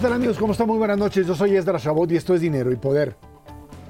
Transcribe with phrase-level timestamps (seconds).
[0.00, 0.38] ¿qué amigos?
[0.38, 0.68] ¿Cómo están?
[0.68, 1.26] Muy buenas noches.
[1.26, 3.16] Yo soy Esdras Chabot y esto es Dinero y Poder.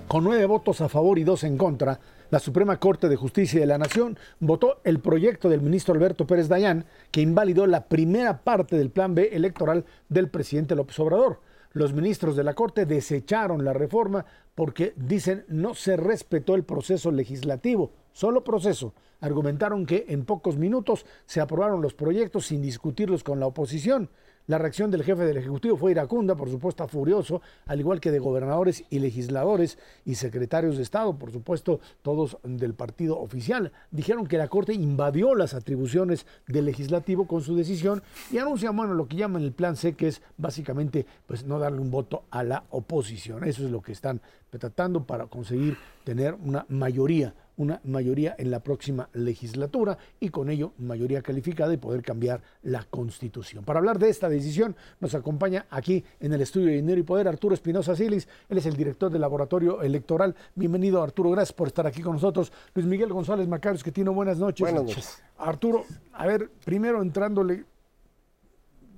[0.06, 2.00] Con nueve votos a favor y dos en contra,
[2.30, 6.48] la Suprema Corte de Justicia de la Nación votó el proyecto del ministro Alberto Pérez
[6.48, 11.40] Dayán que invalidó la primera parte del plan B electoral del presidente López Obrador.
[11.72, 17.10] Los ministros de la Corte desecharon la reforma porque dicen no se respetó el proceso
[17.10, 18.94] legislativo, solo proceso.
[19.20, 24.08] Argumentaron que en pocos minutos se aprobaron los proyectos sin discutirlos con la oposición.
[24.48, 28.18] La reacción del jefe del Ejecutivo fue iracunda, por supuesto furioso, al igual que de
[28.18, 29.76] gobernadores y legisladores
[30.06, 33.72] y secretarios de Estado, por supuesto todos del partido oficial.
[33.90, 38.02] Dijeron que la Corte invadió las atribuciones del legislativo con su decisión
[38.32, 41.80] y anuncian, bueno, lo que llaman el plan C, que es básicamente pues no darle
[41.80, 43.44] un voto a la oposición.
[43.44, 48.60] Eso es lo que están tratando para conseguir tener una mayoría una mayoría en la
[48.60, 53.64] próxima legislatura y con ello mayoría calificada y poder cambiar la constitución.
[53.64, 57.28] Para hablar de esta decisión nos acompaña aquí en el estudio de Dinero y Poder
[57.28, 60.34] Arturo Espinosa Silis, él es el director del laboratorio electoral.
[60.54, 62.52] Bienvenido Arturo, gracias por estar aquí con nosotros.
[62.74, 64.60] Luis Miguel González Macarios, que tiene buenas noches.
[64.60, 65.22] Buenas noches.
[65.36, 67.64] Arturo, a ver, primero entrándole,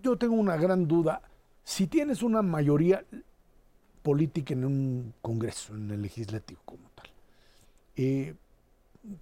[0.02, 1.22] yo tengo una gran duda.
[1.64, 3.04] Si tienes una mayoría
[4.02, 7.06] política en un Congreso, en el legislativo como tal,
[7.96, 8.34] eh,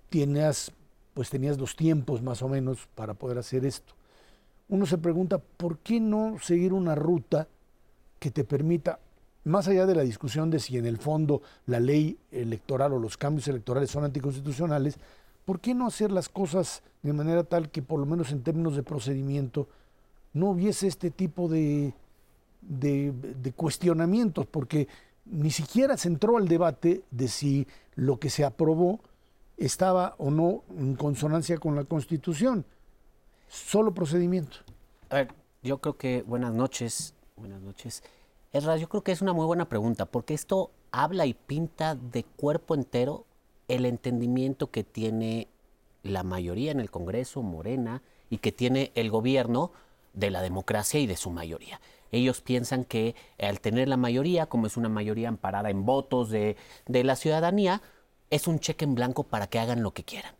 [0.08, 0.72] tenías,
[1.14, 3.94] pues tenías los tiempos más o menos para poder hacer esto.
[4.68, 7.48] Uno se pregunta, ¿por qué no seguir una ruta
[8.18, 8.98] que te permita,
[9.44, 13.16] más allá de la discusión de si en el fondo la ley electoral o los
[13.16, 14.98] cambios electorales son anticonstitucionales,
[15.44, 18.76] ¿por qué no hacer las cosas de manera tal que por lo menos en términos
[18.76, 19.68] de procedimiento
[20.34, 21.94] no hubiese este tipo de,
[22.60, 24.46] de, de cuestionamientos?
[24.46, 24.88] Porque
[25.24, 29.00] ni siquiera se entró al debate de si lo que se aprobó
[29.58, 32.64] estaba o no en consonancia con la Constitución.
[33.48, 34.58] Solo procedimiento.
[35.10, 35.28] A ver,
[35.62, 38.02] yo creo que buenas noches, buenas noches.
[38.52, 42.24] Esra, yo creo que es una muy buena pregunta, porque esto habla y pinta de
[42.24, 43.26] cuerpo entero
[43.68, 45.48] el entendimiento que tiene
[46.02, 49.72] la mayoría en el Congreso, Morena, y que tiene el gobierno
[50.14, 51.80] de la democracia y de su mayoría.
[52.10, 56.56] Ellos piensan que al tener la mayoría, como es una mayoría amparada en votos de,
[56.86, 57.82] de la ciudadanía,
[58.30, 60.34] es un cheque en blanco para que hagan lo que quieran.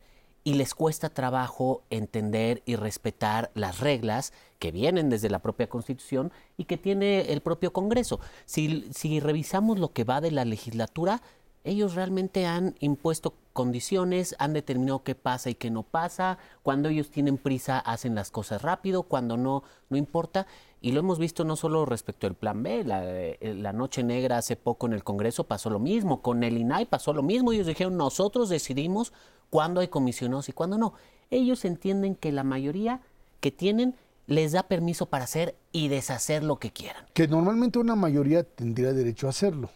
[0.44, 6.32] Y les cuesta trabajo entender y respetar las reglas que vienen desde la propia Constitución
[6.56, 8.21] y que tiene el propio Congreso.
[8.47, 11.22] Si, si revisamos lo que va de la legislatura,
[11.65, 16.38] ellos realmente han impuesto condiciones, han determinado qué pasa y qué no pasa.
[16.62, 20.47] Cuando ellos tienen prisa, hacen las cosas rápido, cuando no, no importa.
[20.81, 24.55] Y lo hemos visto no solo respecto al plan B, eh, la, noche negra hace
[24.55, 27.97] poco en el Congreso pasó lo mismo, con el INAI pasó lo mismo, ellos dijeron
[27.97, 29.12] nosotros decidimos
[29.50, 30.94] cuándo hay comisionados y cuándo no.
[31.31, 33.00] Ellos entienden que la mayoría
[33.41, 33.97] que tienen
[34.27, 37.06] les da permiso para hacer y deshacer lo que quieran.
[37.15, 39.71] Que normalmente una mayoría tendría derecho a hacerlo.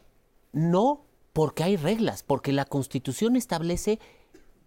[0.53, 1.01] No,
[1.33, 3.99] porque hay reglas, porque la Constitución establece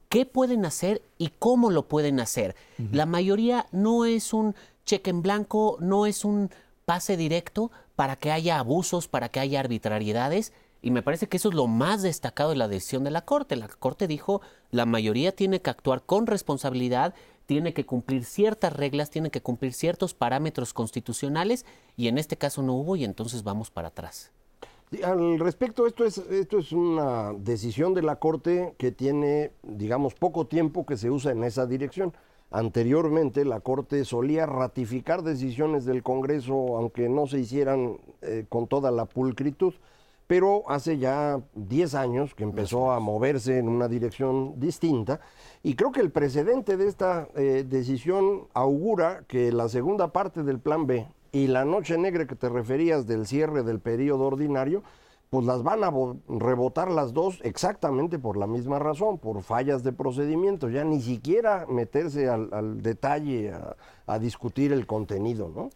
[0.10, 2.56] qué pueden hacer y cómo lo pueden hacer.
[2.92, 6.50] La mayoría no es un cheque en blanco no es un
[6.86, 10.54] pase directo para que haya abusos, para que haya arbitrariedades.
[10.82, 13.56] Y me parece que eso es lo más destacado de la decisión de la Corte.
[13.56, 17.16] La Corte dijo, la mayoría tiene que actuar con responsabilidad,
[17.48, 21.66] tiene que cumplir ciertas reglas, tiene que cumplir ciertos parámetros constitucionales,
[21.98, 24.32] y en este caso no hubo, y entonces vamos para atrás.
[25.04, 30.46] Al respecto, esto es, esto es una decisión de la Corte que tiene, digamos, poco
[30.46, 32.14] tiempo que se usa en esa dirección.
[32.56, 38.92] Anteriormente la Corte solía ratificar decisiones del Congreso, aunque no se hicieran eh, con toda
[38.92, 39.74] la pulcritud,
[40.26, 45.20] pero hace ya 10 años que empezó a moverse en una dirección distinta.
[45.64, 50.60] Y creo que el precedente de esta eh, decisión augura que la segunda parte del
[50.60, 54.82] Plan B y la noche negra que te referías del cierre del periodo ordinario,
[55.30, 55.92] pues las van a
[56.28, 61.66] rebotar las dos exactamente por la misma razón, por fallas de procedimiento, ya ni siquiera
[61.68, 63.54] meterse al, detalle
[64.08, 65.70] a, discutir el contenido, ¿no?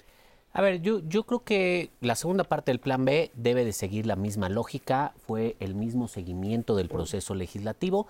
[0.52, 4.08] A ver, yo, yo creo que la segunda parte del plan B debe de seguir
[4.08, 8.08] la misma lógica, fue el mismo seguimiento del proceso legislativo.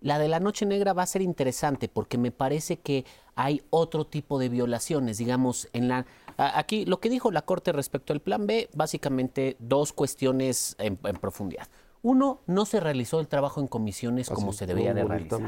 [0.00, 3.04] La de la Noche Negra va a ser interesante porque me parece que
[3.34, 6.06] hay otro tipo de violaciones, digamos, en la
[6.36, 11.68] Aquí lo que dijo la Corte respecto al Plan B, básicamente dos cuestiones en, profundidad.
[12.02, 15.40] Uno, no se realizó el trabajo en comisiones como se debía de realizar.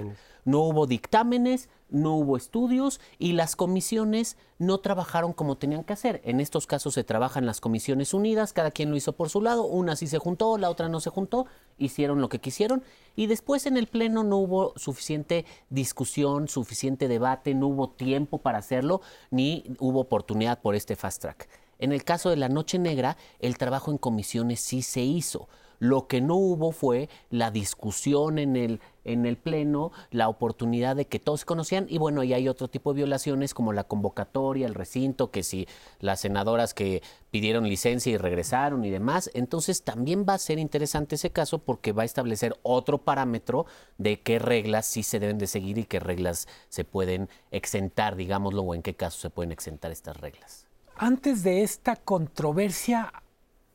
[0.44, 6.20] No hubo dictámenes, no hubo estudios y las comisiones no trabajaron como tenían que hacer.
[6.24, 9.64] En estos casos se trabajan las comisiones unidas, cada quien lo hizo por su lado,
[9.64, 11.46] una sí se juntó, la otra no se juntó,
[11.76, 12.84] hicieron lo que quisieron
[13.16, 18.58] y después en el Pleno no hubo suficiente discusión, suficiente debate, no hubo tiempo para
[18.58, 21.48] hacerlo, ni hubo oportunidad por este fast track.
[21.78, 25.48] En el caso de la Noche Negra, el trabajo en comisiones sí se hizo.
[25.84, 31.04] Lo que no hubo fue la discusión en el, en el Pleno, la oportunidad de
[31.04, 34.66] que todos se conocían y bueno, y hay otro tipo de violaciones como la convocatoria,
[34.66, 35.68] el recinto, que si
[36.00, 39.30] las senadoras que pidieron licencia y regresaron y demás.
[39.34, 43.66] Entonces también va a ser interesante ese caso porque va a establecer otro parámetro
[43.98, 48.62] de qué reglas sí se deben de seguir y qué reglas se pueden exentar, digámoslo,
[48.62, 50.66] o en qué caso se pueden exentar estas reglas.
[50.96, 53.12] Antes de esta controversia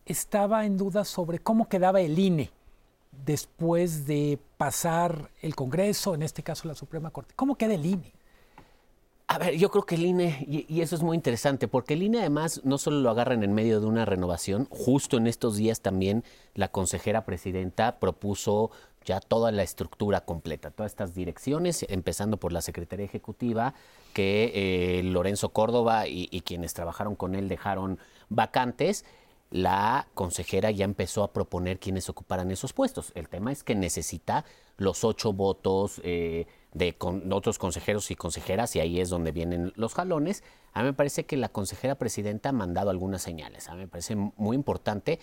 [0.09, 2.50] estaba en duda sobre cómo quedaba el INE
[3.25, 7.33] después de pasar el Congreso, en este caso la Suprema Corte.
[7.35, 8.11] ¿Cómo queda el INE?
[9.27, 12.19] A ver, yo creo que el INE, y, eso es muy interesante, porque el INE
[12.21, 16.23] además no solo lo agarran en medio de una renovación, justo en estos días también
[16.55, 18.71] la consejera presidenta propuso
[19.05, 23.75] ya toda la estructura completa, todas estas direcciones, empezando por la Secretaría Ejecutiva,
[24.13, 29.05] que eh, Lorenzo Córdoba y, y quienes trabajaron con él dejaron vacantes
[29.51, 33.12] la consejera ya empezó a proponer quienes ocuparan esos puestos.
[33.16, 34.46] El tema es que necesita
[34.78, 36.96] los ocho votos eh, de
[37.31, 40.44] otros consejeros y consejeras y ahí es donde vienen los jalones.
[40.74, 43.69] A mí me parece que la consejera presidenta ha mandado algunas señales.
[43.69, 45.19] A mí me parece muy importante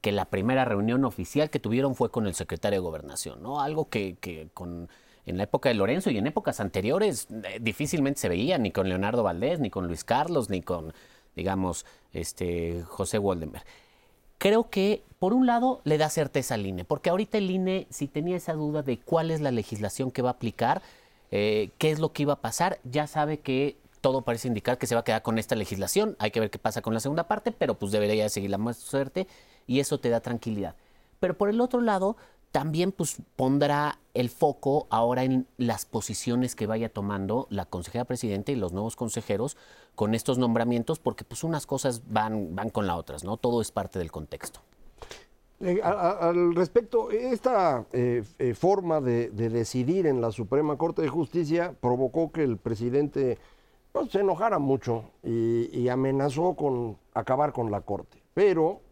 [0.00, 3.60] que la primera reunión oficial que tuvieron fue con el secretario de Gobernación, ¿no?
[3.60, 4.88] Algo que, que con,
[5.26, 8.88] en la época de Lorenzo y en épocas anteriores eh, difícilmente se veía, ni con
[8.88, 10.92] Leonardo Valdés, ni con Luis Carlos, ni con
[11.36, 13.64] digamos, este, José Waldenberg.
[14.38, 18.06] Creo que, por un lado, le da certeza al INE, porque ahorita el INE, si
[18.06, 20.80] tenía esa duda de cuál es la legislación que va a aplicar,
[21.30, 24.86] eh, qué es lo que iba a pasar, ya sabe que todo parece indicar que
[24.86, 26.16] se va a quedar con esta legislación.
[26.18, 28.76] Hay que ver qué pasa con la segunda parte, pero pues debería seguir la más
[28.76, 29.26] suerte
[29.66, 30.76] y eso te da tranquilidad.
[31.20, 32.16] Pero por el otro lado,
[32.52, 38.52] también pues, pondrá el foco ahora en las posiciones que vaya tomando la consejera presidente
[38.52, 39.56] y los nuevos consejeros
[39.94, 43.36] con estos nombramientos, porque pues unas cosas van, van con las otras, ¿no?
[43.36, 44.60] Todo es parte del contexto.
[45.60, 51.74] Eh, al respecto, esta eh, eh, forma de, decidir en la Suprema Corte de Justicia
[51.80, 53.38] provocó que el presidente
[53.90, 58.18] pues, se enojara mucho y, y, amenazó con acabar con la Corte.
[58.34, 58.82] Pero,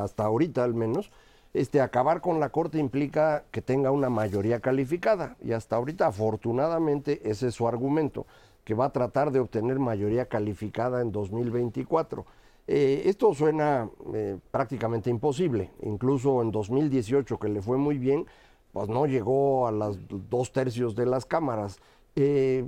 [0.00, 1.10] hasta ahorita al menos,
[1.54, 7.20] este, acabar con la Corte implica que tenga una mayoría calificada y hasta ahorita afortunadamente
[7.24, 8.26] ese es su argumento,
[8.64, 12.26] que va a tratar de obtener mayoría calificada en 2024.
[12.66, 18.26] Eh, esto suena eh, prácticamente imposible, incluso en 2018 que le fue muy bien,
[18.72, 21.78] pues no llegó a las dos tercios de las cámaras.
[22.16, 22.64] Eh,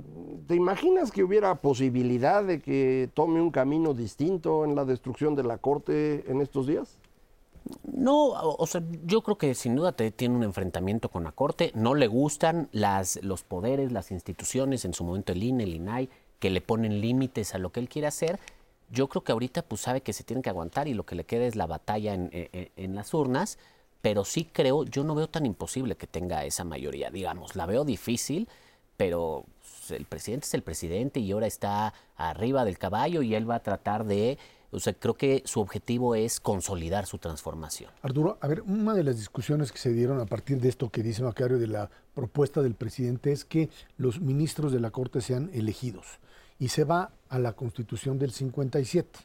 [0.47, 5.43] ¿Te imaginas que hubiera posibilidad de que tome un camino distinto en la destrucción de
[5.43, 6.99] la Corte en estos días?
[7.91, 11.71] No, o sea, yo creo que sin duda tiene un enfrentamiento con la Corte.
[11.75, 16.09] No le gustan las, los poderes, las instituciones, en su momento el INE, el INAI,
[16.39, 18.39] que le ponen límites a lo que él quiere hacer.
[18.89, 21.25] Yo creo que ahorita pues sabe que se tiene que aguantar y lo que le
[21.25, 23.57] queda es la batalla en, en las urnas,
[24.01, 27.83] pero sí creo, yo no veo tan imposible que tenga esa mayoría, digamos, la veo
[27.83, 28.47] difícil,
[28.95, 33.49] pero pues, el presidente es el presidente y ahora está arriba del caballo y él
[33.49, 34.37] va a tratar de
[34.71, 37.91] o sea, creo que su objetivo es consolidar su transformación.
[38.01, 41.03] Arturo, a ver, una de las discusiones que se dieron a partir de esto que
[41.03, 45.49] dice Macario de la propuesta del presidente es que los ministros de la Corte sean
[45.53, 46.19] elegidos
[46.59, 49.19] y se va a la Constitución del 57.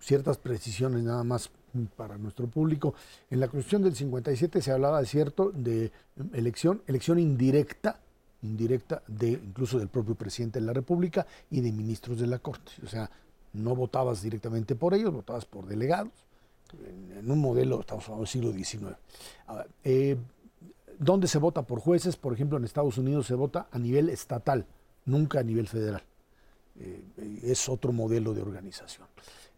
[0.00, 1.50] ciertas precisiones nada más
[1.96, 2.94] para nuestro público.
[3.30, 5.90] En la Constitución del 57 se hablaba de cierto de
[6.34, 8.00] elección, elección indirecta,
[8.42, 12.72] indirecta de incluso del propio presidente de la República y de ministros de la Corte.
[12.84, 13.10] O sea,
[13.52, 16.12] no votabas directamente por ellos, votabas por delegados,
[17.18, 18.96] en, un modelo, estamos hablando del siglo XIX.
[19.84, 20.16] Eh,
[20.98, 22.16] ¿Dónde se vota por jueces?
[22.16, 24.66] Por ejemplo, en Estados Unidos se vota a nivel estatal,
[25.04, 26.02] nunca a nivel federal.
[26.78, 29.06] Eh, es otro modelo de organización.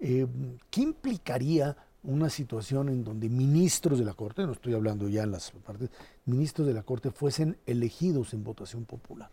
[0.01, 0.27] Eh,
[0.71, 5.31] ¿Qué implicaría una situación en donde ministros de la Corte, no estoy hablando ya en
[5.31, 5.91] las partes,
[6.27, 9.31] ministros de la Corte fuesen elegidos en votación popular?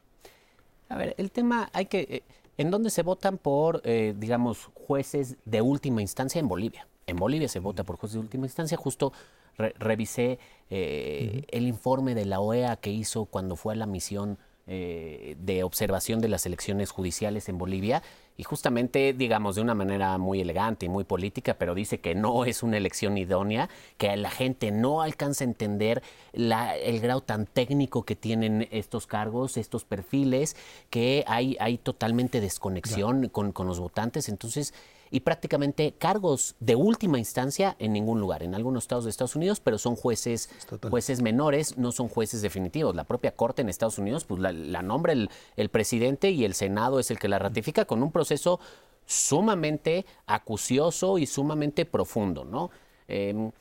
[0.89, 2.23] A ver, el tema hay que
[2.61, 6.37] ¿En dónde se votan por, eh, digamos, jueces de última instancia?
[6.37, 6.87] En Bolivia.
[7.07, 8.77] En Bolivia se vota por jueces de última instancia.
[8.77, 9.13] Justo
[9.57, 10.37] revisé
[10.69, 14.37] eh, el informe de la OEA que hizo cuando fue a la misión
[14.73, 18.01] eh, de observación de las elecciones judiciales en Bolivia
[18.37, 22.45] y justamente, digamos, de una manera muy elegante y muy política, pero dice que no
[22.45, 26.01] es una elección idónea, que la gente no alcanza a entender
[26.31, 30.55] el grado tan técnico que tienen estos cargos, estos perfiles,
[30.89, 34.29] que hay, hay totalmente desconexión con, con los votantes.
[34.29, 34.73] Entonces,
[35.11, 39.59] y prácticamente cargos de última instancia en ningún lugar, en algunos estados de Estados Unidos,
[39.59, 40.49] pero son jueces,
[40.89, 42.95] jueces menores, no son jueces definitivos.
[42.95, 46.99] La propia Corte en Estados Unidos, pues la, nombra el, el presidente y el Senado
[46.99, 48.61] es el que la ratifica con un proceso
[49.05, 52.71] sumamente acucioso y sumamente profundo, ¿no?
[53.09, 53.51] Em,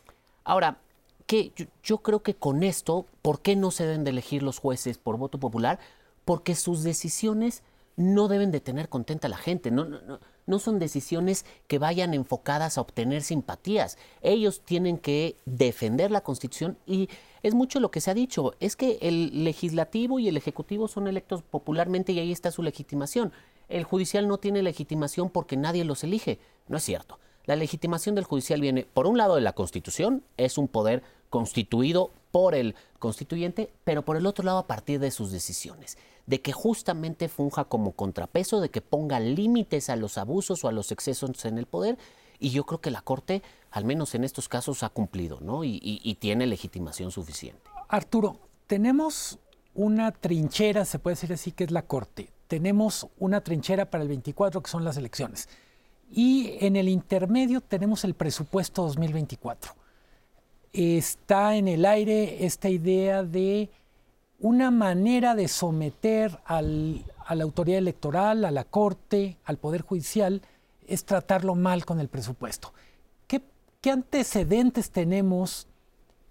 [0.44, 0.78] ahora,
[1.26, 1.52] que
[1.82, 5.16] yo, creo que con esto, ¿por qué no se deben de elegir los jueces por
[5.16, 5.80] voto popular?
[6.24, 7.62] Porque sus decisiones
[7.96, 10.20] no deben de tener contenta a la gente, no, no, no
[10.58, 13.98] son decisiones que vayan enfocadas a obtener simpatías.
[14.22, 17.08] Ellos tienen que defender la Constitución y
[17.42, 21.08] es mucho lo que se ha dicho, es que el legislativo y el ejecutivo son
[21.08, 23.32] electos popularmente y ahí está su legitimación.
[23.68, 26.38] El judicial no tiene legitimación porque nadie los elige.
[26.68, 27.18] No es cierto.
[27.46, 32.10] La legitimación del judicial viene, por un lado, de la Constitución, es un poder constituido
[32.30, 35.96] por el constituyente, pero por el otro lado a partir de sus decisiones,
[36.30, 40.72] de que justamente funja como contrapeso, de que ponga límites a los abusos o a
[40.72, 41.98] los excesos en el poder,
[42.38, 45.64] y yo creo que la Corte, al menos en estos casos, ha cumplido, ¿no?
[45.64, 47.68] Y, y tiene legitimación suficiente.
[47.88, 48.36] Arturo,
[48.68, 49.40] tenemos
[49.74, 52.30] una trinchera, se puede decir así, que es la Corte.
[52.46, 55.48] Tenemos una trinchera para el 24, que son las elecciones.
[56.12, 59.74] Y en el intermedio tenemos el presupuesto 2024
[60.72, 63.70] está en el aire esta idea de
[64.40, 70.42] una manera de someter a la autoridad electoral, a la Corte, al Poder Judicial,
[70.86, 72.72] es tratarlo mal con el presupuesto.
[73.26, 75.66] ¿Qué, antecedentes tenemos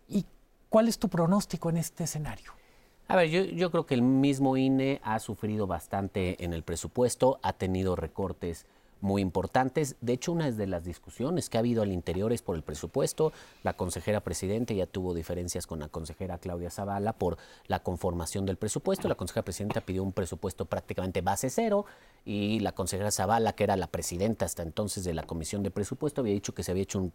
[0.08, 0.24] y
[0.70, 2.52] cuál es tu pronóstico en este escenario?
[3.08, 7.54] A ver, yo, creo que el mismo INE ha sufrido bastante en el presupuesto, ha
[7.54, 8.68] tenido recortes
[9.02, 9.96] muy importantes.
[10.02, 13.32] De hecho, una de las discusiones que ha habido al interior es por el presupuesto.
[13.64, 17.38] La consejera presidente ya tuvo diferencias con la consejera Claudia Zavala por
[17.68, 19.08] la conformación del presupuesto.
[19.08, 21.86] La consejera presidenta pidió un presupuesto prácticamente base cero
[22.26, 26.22] y la consejera Zavala, que era la presidenta hasta entonces de la Comisión de Presupuesto,
[26.22, 27.14] había dicho que se había hecho un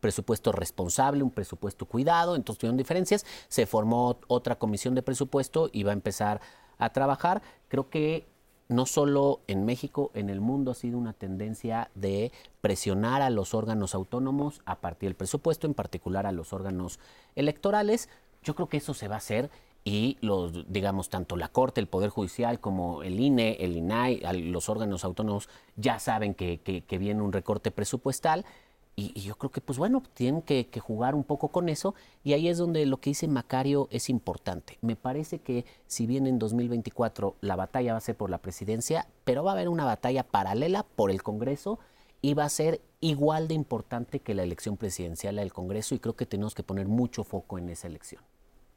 [0.00, 2.36] presupuesto responsable, un presupuesto cuidado.
[2.36, 3.24] Entonces tuvieron diferencias.
[3.48, 6.40] Se formó otra comisión de presupuesto y va a empezar
[6.78, 7.42] a trabajar.
[7.68, 8.26] Creo que
[8.72, 13.54] no solo en México, en el mundo ha sido una tendencia de presionar a los
[13.54, 16.98] órganos autónomos a partir del presupuesto, en particular a los órganos
[17.36, 18.08] electorales.
[18.42, 19.50] Yo creo que eso se va a hacer
[19.84, 24.68] y los, digamos, tanto la Corte, el Poder Judicial como el INE, el INAI, los
[24.68, 28.44] órganos autónomos ya saben que, que viene un recorte presupuestal
[28.94, 31.94] y, yo creo que, pues bueno, tienen que, jugar un poco con eso.
[32.24, 34.78] Y ahí es donde lo que dice Macario es importante.
[34.82, 39.06] Me parece que si bien en 2024 la batalla va a ser por la presidencia,
[39.24, 41.78] pero va a haber una batalla paralela por el Congreso
[42.20, 45.94] y va a ser igual de importante que la elección presidencial del Congreso.
[45.94, 48.22] Y creo que tenemos que poner mucho foco en esa elección.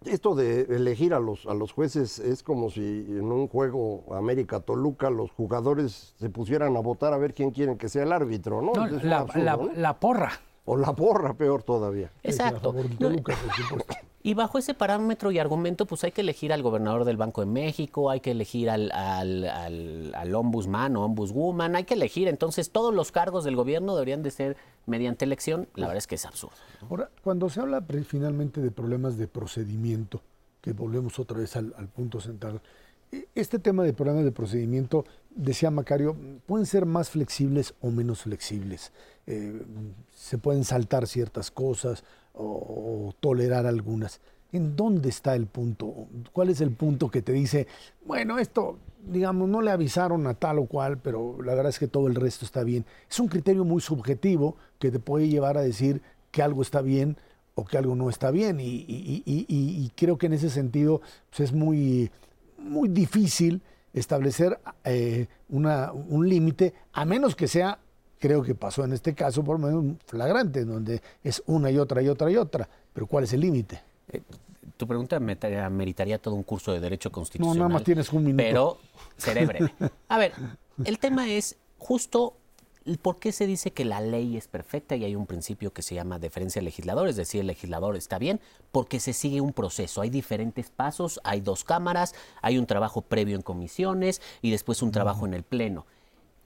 [0.05, 5.09] Esto de elegir a los, a los jueces es como si en un juego América-Toluca
[5.09, 8.73] los jugadores se pusieran a votar a ver quién quieren que sea el árbitro, ¿no?
[8.75, 9.25] la,
[9.75, 10.31] la, porra.
[10.65, 12.11] O la porra, peor todavía.
[12.23, 12.73] Exacto.
[14.25, 17.45] Y bajo ese parámetro y argumento, pues hay que elegir al gobernador del Banco de
[17.45, 22.27] México, hay que elegir al, al, al, ombudsman o ombudswoman, hay que elegir.
[22.27, 24.57] Entonces, todos los cargos del gobierno deberían de ser
[24.87, 25.67] mediante elección.
[25.75, 26.55] La verdad es que es absurdo.
[26.89, 30.21] Ahora, cuando se habla finalmente de problemas de procedimiento,
[30.59, 32.61] que volvemos otra vez al, punto central,
[33.11, 35.05] e, este tema de problemas de procedimiento,
[35.35, 36.15] decía Macario,
[36.45, 38.91] pueden ser más flexibles o menos flexibles.
[39.27, 39.61] Eh,
[40.13, 44.21] se pueden saltar ciertas cosas o, tolerar algunas.
[44.51, 46.07] ¿En dónde está el punto?
[46.31, 47.67] ¿Cuál es el punto que te dice,
[48.05, 51.87] bueno, esto, digamos, no le avisaron a tal o cual, pero la verdad es que
[51.87, 52.85] todo el resto está bien?
[53.09, 56.01] Es un criterio muy subjetivo que te puede llevar a decir
[56.31, 57.17] que algo está bien
[57.55, 58.59] o que algo no está bien.
[58.61, 62.11] Y, creo que en ese sentido pues, es muy,
[62.57, 63.61] muy difícil
[63.95, 67.79] establecer eh, una, un límite, a menos que sea
[68.19, 72.01] creo que pasó en este caso por lo menos flagrante, donde es una y otra
[72.01, 72.67] y otra y otra.
[72.93, 73.81] Pero ¿cuál es el límite?
[74.11, 74.21] Eh,
[74.77, 77.57] tu pregunta meritaría todo un curso de Derecho Constitucional.
[77.57, 78.43] No, nada más tienes un minuto.
[78.43, 78.77] Pero
[79.17, 79.73] seré breve.
[80.09, 80.33] A ver,
[80.83, 82.35] el tema es justo
[83.01, 85.95] por qué se dice que la ley es perfecta y hay un principio que se
[85.95, 88.39] llama deferencia al legislador, es decir, el legislador está bien,
[88.71, 90.01] porque se sigue un proceso.
[90.01, 94.91] Hay diferentes pasos, hay dos cámaras, hay un trabajo previo en comisiones y después un
[94.91, 95.85] trabajo en el Pleno.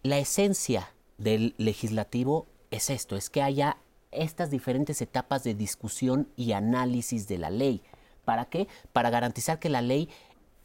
[0.02, 3.78] La esencia del legislativo es esto, es que haya
[4.12, 7.82] estas diferentes etapas de discusión y análisis de la ley.
[8.24, 8.68] ¿Para qué?
[8.94, 10.10] Para garantizar que la ley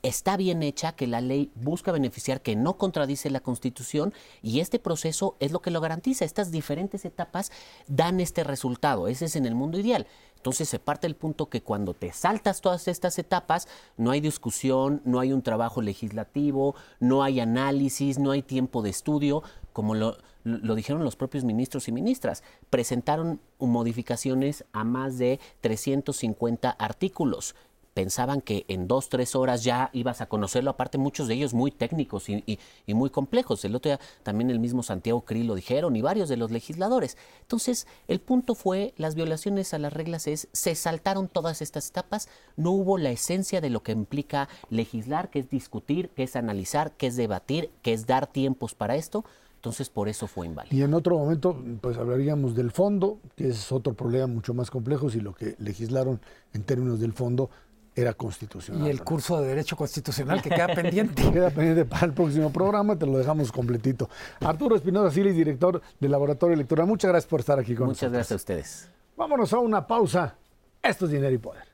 [0.04, 4.78] está bien hecha, que la ley busca beneficiar, que no contradice la Constitución y este
[4.78, 6.24] proceso es lo que lo garantiza.
[6.24, 7.50] Estas diferentes etapas
[7.88, 9.08] dan este resultado.
[9.08, 10.06] Ese es en el mundo ideal.
[10.36, 15.00] Entonces se parte el punto que cuando te saltas todas estas etapas, no hay discusión,
[15.06, 19.42] no hay un trabajo legislativo, no hay análisis, no hay tiempo de estudio,
[19.72, 22.42] como lo, lo dijeron los propios ministros y ministras.
[22.68, 27.54] Presentaron modificaciones a más de 350 artículos
[27.94, 31.70] pensaban que en dos, tres horas ya ibas a conocerlo, aparte muchos de ellos muy
[31.70, 32.58] técnicos y,
[32.88, 33.64] muy complejos.
[33.64, 37.16] El otro día también el mismo Santiago Krill lo dijeron y varios de los legisladores.
[37.40, 42.28] Entonces, el punto fue, las violaciones a las reglas es, se saltaron todas estas etapas,
[42.56, 46.92] no hubo la esencia de lo que implica legislar, que es discutir, que es analizar,
[46.92, 49.24] que es debatir, que es dar tiempos para esto.
[49.56, 50.76] Entonces, por eso fue inválido.
[50.76, 55.08] Y en otro momento, pues hablaríamos del fondo, que es otro problema mucho más complejo,
[55.08, 56.20] si lo que legislaron
[56.52, 57.48] en términos del fondo
[57.96, 58.86] era constitucional.
[58.86, 61.30] Y el curso de Derecho Constitucional que queda pendiente.
[61.30, 64.08] queda pendiente para el próximo programa, te lo dejamos completito.
[64.40, 68.10] Arturo Espinosa Silis, director del Laboratorio Electoral, muchas gracias por estar aquí con nosotros.
[68.10, 68.88] Muchas gracias a ustedes.
[69.16, 70.36] Vámonos a una pausa.
[70.82, 71.73] Esto es Dinero y Poder.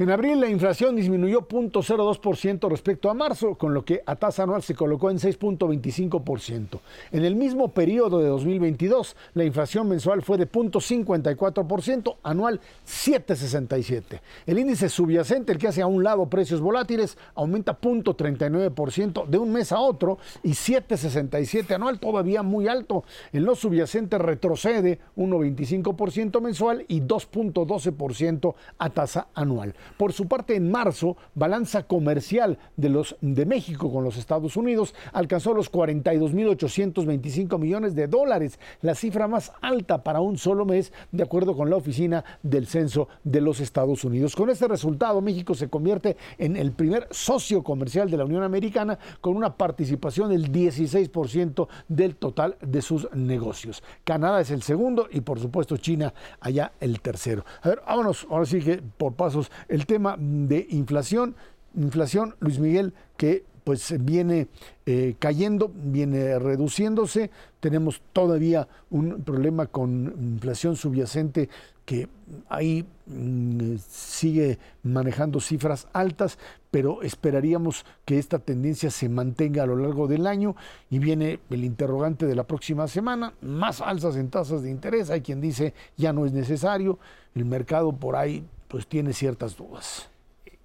[0.00, 4.62] En abril la inflación disminuyó 0.02% respecto a marzo, con lo que a tasa anual
[4.62, 6.78] se colocó en 6.25%.
[7.10, 14.20] En el mismo periodo de 2022, la inflación mensual fue de 0.54%, anual 7.67.
[14.46, 19.50] El índice subyacente, el que hace a un lado precios volátiles, aumenta 0.39% de un
[19.50, 23.02] mes a otro y 7.67 anual, todavía muy alto.
[23.32, 29.74] En lo subyacente retrocede 1.25% mensual y 2.12% a tasa anual.
[29.96, 34.94] Por su parte, en marzo, balanza comercial de, los, de México con los Estados Unidos
[35.12, 41.22] alcanzó los 42.825 millones de dólares, la cifra más alta para un solo mes, de
[41.22, 44.34] acuerdo con la Oficina del Censo de los Estados Unidos.
[44.34, 48.98] Con este resultado, México se convierte en el primer socio comercial de la Unión Americana
[49.20, 53.82] con una participación del 16% del total de sus negocios.
[54.04, 57.44] Canadá es el segundo y, por supuesto, China allá el tercero.
[57.62, 59.50] A ver, vámonos, ahora sí que por pasos
[59.86, 61.34] tema de inflación,
[61.74, 64.48] inflación, Luis Miguel, que pues viene
[64.86, 67.30] eh, cayendo, viene reduciéndose.
[67.60, 71.50] Tenemos todavía un problema con inflación subyacente
[71.84, 72.08] que
[72.48, 76.38] ahí mm, sigue manejando cifras altas,
[76.70, 80.56] pero esperaríamos que esta tendencia se mantenga a lo largo del año.
[80.88, 85.20] Y viene el interrogante de la próxima semana, más alzas en tasas de interés, hay
[85.20, 86.98] quien dice ya no es necesario,
[87.34, 90.08] el mercado por ahí pues tiene ciertas dudas.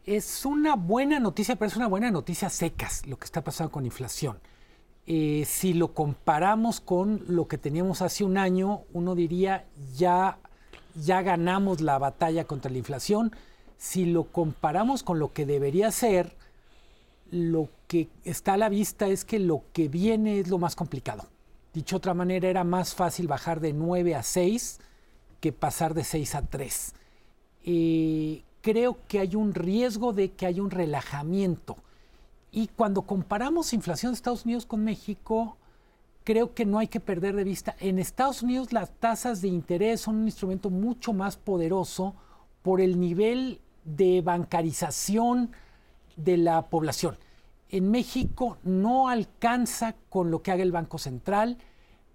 [0.05, 3.85] Es una buena noticia, pero es una buena noticia secas lo que está pasando con
[3.85, 4.37] inflación.
[5.05, 10.37] Eh, si lo comparamos con lo que teníamos hace un año, uno diría ya,
[10.95, 13.33] ya ganamos la batalla contra la inflación.
[13.77, 16.35] Si lo comparamos con lo que debería ser,
[17.31, 21.27] lo que está a la vista es que lo que viene es lo más complicado.
[21.73, 24.79] Dicho de otra manera, era más fácil bajar de 9 a 6
[25.39, 26.93] que pasar de 6 a 3.
[27.63, 31.78] Eh, creo que hay un riesgo de que haya un relajamiento.
[32.52, 35.58] Y cuando comparamos inflación de Estados Unidos con México,
[36.23, 37.76] creo que no hay que perder de vista.
[37.80, 42.15] En Estados Unidos las tasas de interés son un instrumento mucho más poderoso
[42.62, 45.52] por el nivel de bancarización
[46.15, 47.17] de la población.
[47.69, 51.58] En México no alcanza con lo que haga el Banco Central,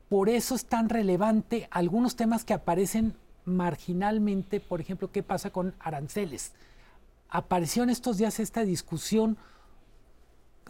[0.08, 3.14] por eso es tan relevante algunos temas que aparecen
[3.48, 6.52] marginalmente, por ejemplo, qué pasa con aranceles.
[7.28, 9.36] Apareció en estos días esta discusión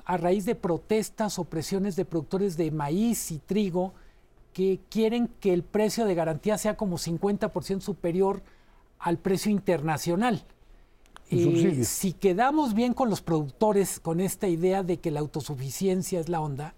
[0.05, 3.93] a raíz de protestas o presiones de productores de maíz y trigo
[4.53, 8.43] que quieren que el precio de garantía sea como 50% superior
[8.99, 10.45] al precio internacional.
[11.31, 16.31] Eh, si quedamos bien con los productores con esta idea de que la autosuficiencia es
[16.31, 16.75] la onda,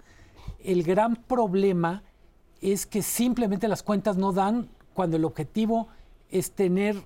[0.65, 2.03] el gran problema
[2.61, 5.89] es que simplemente las cuentas no dan cuando el objetivo
[6.31, 6.97] es tener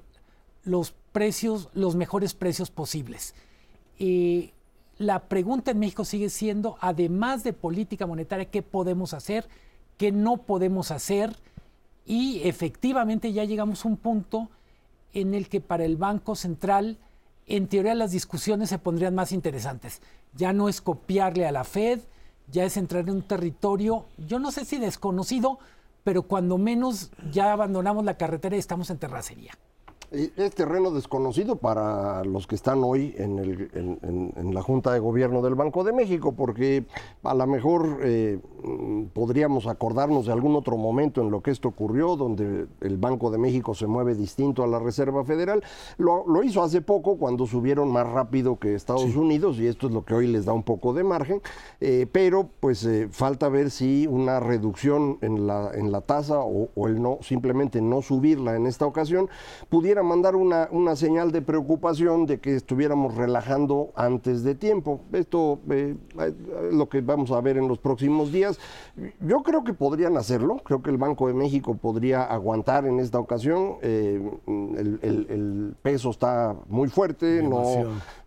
[0.65, 3.35] los precios, los mejores precios posibles.
[3.99, 4.53] Y
[4.99, 9.49] la pregunta en México sigue siendo, además de política monetaria, ¿qué podemos hacer?
[9.97, 11.37] ¿Qué no podemos hacer?
[12.07, 14.51] Y efectivamente ya llegamos a un punto
[15.13, 16.99] en el que para el Banco Central,
[17.47, 20.03] en teoría las discusiones se pondrían más interesantes.
[20.35, 22.01] Ya no es copiarle a la Fed,
[22.51, 25.59] ya es entrar en un territorio, yo no sé si desconocido,
[26.05, 29.59] pero cuando menos ya abandonamos la carretera y estamos en terracería.
[30.15, 35.83] Es terreno desconocido para los que están hoy en, la Junta de Gobierno del Banco
[35.83, 36.85] de México, porque
[37.25, 38.39] a lo mejor eh,
[39.13, 43.39] podríamos acordarnos de algún otro momento en lo que esto ocurrió, donde el Banco de
[43.39, 45.65] México se mueve distinto a la Reserva Federal.
[45.99, 50.05] Lo, hizo hace poco cuando subieron más rápido que Estados Unidos, y esto es lo
[50.05, 51.43] que hoy les da un poco de margen,
[51.81, 56.69] eh, pero pues eh, falta ver si una reducción en la, en la tasa o,
[56.77, 59.29] o el no, simplemente no subirla en esta ocasión,
[59.69, 65.01] pudiera mandar una, una, señal de preocupación de que estuviéramos relajando antes de tiempo.
[65.13, 66.35] Esto es eh,
[66.73, 68.59] lo que vamos a ver en los próximos días.
[69.21, 73.19] Yo creo que podrían hacerlo, creo que el Banco de México podría aguantar en esta
[73.19, 73.77] ocasión.
[73.83, 77.63] Eh, el, peso está muy fuerte, no,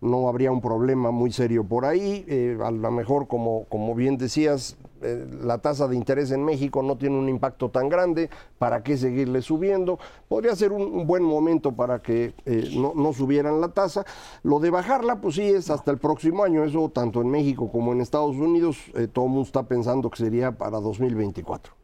[0.00, 2.24] no habría un problema muy serio por ahí.
[2.28, 6.82] Eh, a lo mejor, como, como bien decías, eh, la tasa de interés en México
[6.82, 9.98] no tiene un impacto tan grande, ¿para qué seguirle subiendo?
[10.28, 14.04] Podría ser un, buen momento para que eh, no, subieran la tasa.
[14.42, 17.92] Lo de bajarla, pues sí, es hasta el próximo año, eso tanto en México como
[17.92, 21.74] en Estados Unidos, eh, todo el mundo está pensando que sería para 2024.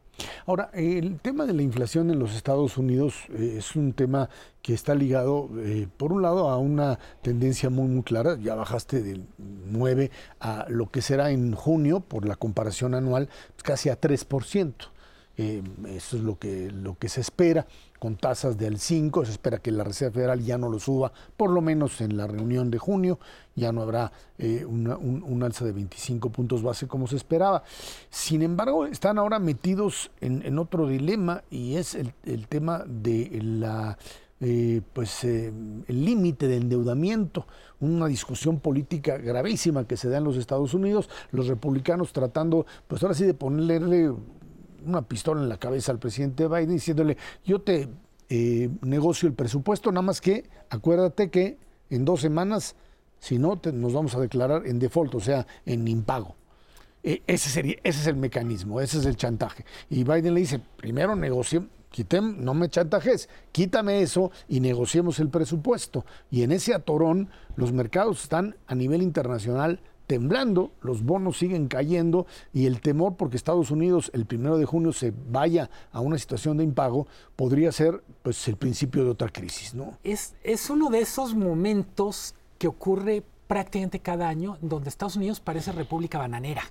[0.45, 4.29] Ahora, el tema de la inflación en los Estados Unidos es un tema
[4.61, 5.49] que está ligado,
[5.97, 8.37] por un lado, a una tendencia muy, muy clara.
[8.41, 9.25] Ya bajaste del
[9.65, 14.73] 9 a lo que será en junio, por la comparación anual, pues casi a 3%.
[15.37, 17.67] Eh, eso es lo que, lo que se espera
[17.99, 21.49] con tasas del 5, se espera que la Reserva Federal ya no lo suba, por
[21.49, 23.19] lo menos en la reunión de junio,
[23.55, 27.63] ya no habrá eh, un, alza de 25 puntos base como se esperaba.
[28.09, 33.97] Sin embargo, están ahora metidos en, otro dilema y es el, tema de la...
[34.47, 35.51] Eh, pues eh,
[35.87, 37.47] el límite de endeudamiento,
[37.79, 43.01] una discusión política gravísima que se da en los Estados Unidos, los republicanos tratando, pues
[43.01, 44.13] ahora sí de ponerle
[44.85, 47.89] una pistola en la cabeza al presidente Biden diciéndole, yo te
[48.29, 51.57] eh, negocio el presupuesto, nada más que acuérdate que
[51.89, 52.75] en dos semanas,
[53.17, 56.35] si no, nos vamos a declarar en default, o sea, en impago.
[57.01, 59.65] E, ese, sería, ese es el mecanismo, ese es el chantaje.
[59.89, 61.63] Y Biden le dice, primero negocie,
[62.37, 66.05] no me chantajes, quítame eso y negociemos el presupuesto.
[66.29, 72.27] Y en ese atorón los mercados están a nivel internacional temblando, los bonos siguen cayendo
[72.53, 76.57] y el temor porque Estados Unidos el primero de junio se vaya a una situación
[76.57, 79.97] de impago podría ser pues el principio de otra crisis, ¿no?
[80.03, 85.71] Es, es uno de esos momentos que ocurre prácticamente cada año donde Estados Unidos parece
[85.71, 86.63] república bananera.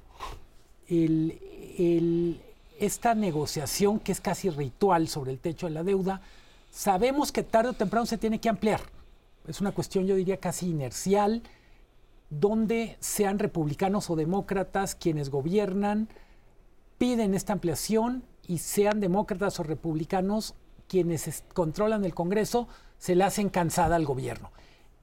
[2.79, 6.21] Esta negociación que es casi ritual sobre el techo de la deuda,
[6.71, 8.81] sabemos que tarde o temprano se tiene que ampliar.
[9.47, 11.43] Es una cuestión, yo diría, casi inercial
[12.31, 16.09] donde sean republicanos o demócratas quienes gobiernan,
[16.99, 20.55] piden esta ampliación y sean demócratas o republicanos
[20.89, 24.51] quienes controlan el Congreso, se le hacen cansada al gobierno.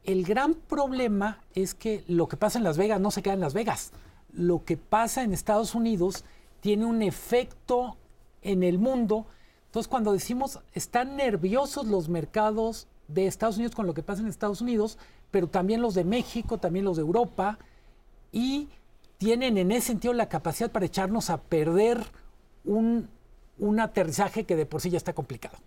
[0.03, 3.39] El gran problema es que lo que pasa en Las Vegas no se queda en
[3.39, 3.91] Las Vegas.
[4.33, 6.23] Lo que pasa en Estados Unidos
[6.61, 7.97] tiene un efecto
[8.41, 9.25] en el mundo.
[9.65, 14.27] Entonces, cuando decimos están nerviosos los mercados de Estados Unidos con lo que pasa en
[14.27, 14.97] Estados Unidos,
[15.31, 17.57] pero también los de México, también los de Europa,
[18.31, 18.69] y
[19.17, 21.99] tienen en ese sentido la capacidad para echarnos a perder
[22.63, 23.09] un,
[23.79, 25.57] aterrizaje que de por sí ya está complicado.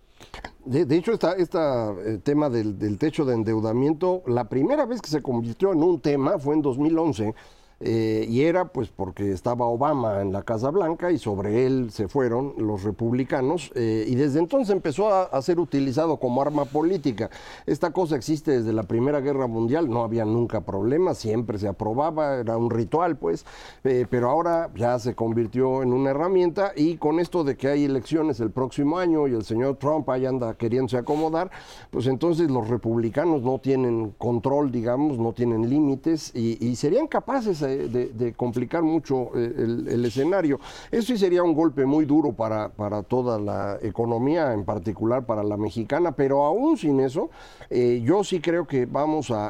[0.65, 5.71] De, hecho, este tema del, del, techo de endeudamiento, la primera vez que se convirtió
[5.73, 7.35] en un tema fue en 2011
[7.81, 12.07] eh, y era pues porque estaba Obama en la Casa Blanca y sobre él se
[12.07, 17.29] fueron los republicanos eh, y desde entonces empezó a, ser utilizado como arma política.
[17.65, 22.37] Esta cosa existe desde la Primera Guerra Mundial, no había nunca problemas, siempre se aprobaba,
[22.37, 23.45] era un ritual pues,
[23.83, 27.83] eh, pero ahora ya se convirtió en una herramienta y con esto de que hay
[27.83, 31.51] elecciones el próximo año y el señor Trump ahí anda queriéndose acomodar,
[31.91, 37.64] pues entonces los republicanos no tienen control, digamos, no tienen límites y, y serían capaces
[37.67, 39.53] de, complicar mucho eh,
[39.89, 40.59] el, escenario.
[40.91, 45.43] Eso sí sería un golpe muy duro para, para toda la economía, en particular para
[45.43, 47.29] la mexicana, pero aún sin eso,
[47.69, 49.45] eh, yo sí creo que vamos a,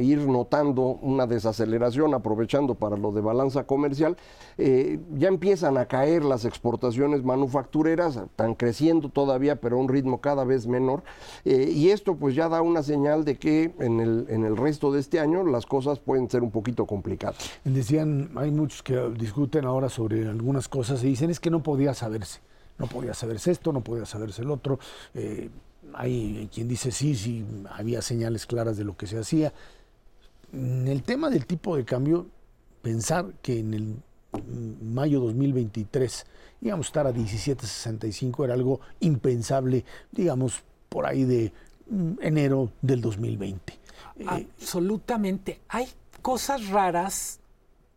[0.00, 4.16] ir notando una desaceleración, aprovechando para lo de balanza comercial.
[4.58, 10.20] Eh, ya empiezan a caer las exportaciones manufactureras, están creciendo todavía, pero a un ritmo
[10.20, 11.02] cada vez menor.
[11.44, 15.00] y esto pues ya da una señal de que en el, en el resto de
[15.00, 17.31] este año las cosas pueden ser un poquito complicadas.
[17.64, 21.94] Decían, hay muchos que discuten ahora sobre algunas cosas y dicen es que no podía
[21.94, 22.40] saberse,
[22.78, 24.78] no podía saberse esto, no podía saberse el otro.
[25.14, 25.50] Eh,
[25.94, 29.52] hay quien dice sí, sí, había señales claras de lo que se hacía.
[30.52, 32.26] En el tema del tipo de cambio,
[32.82, 33.96] pensar que en el
[34.82, 36.26] mayo 2023
[36.62, 41.52] íbamos a estar a 17.65 era algo impensable, digamos, por ahí de
[41.88, 43.78] mm, enero del 2020.
[44.26, 45.60] Absolutamente.
[45.68, 45.88] Hay
[46.22, 47.40] cosas raras,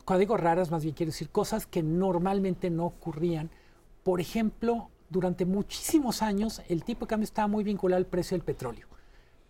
[0.04, 3.50] cuando digo raras más bien quiero decir cosas que normalmente no ocurrían.
[4.02, 8.44] Por ejemplo, durante muchísimos años el tipo de cambio estaba muy vinculado al precio del
[8.44, 8.88] petróleo.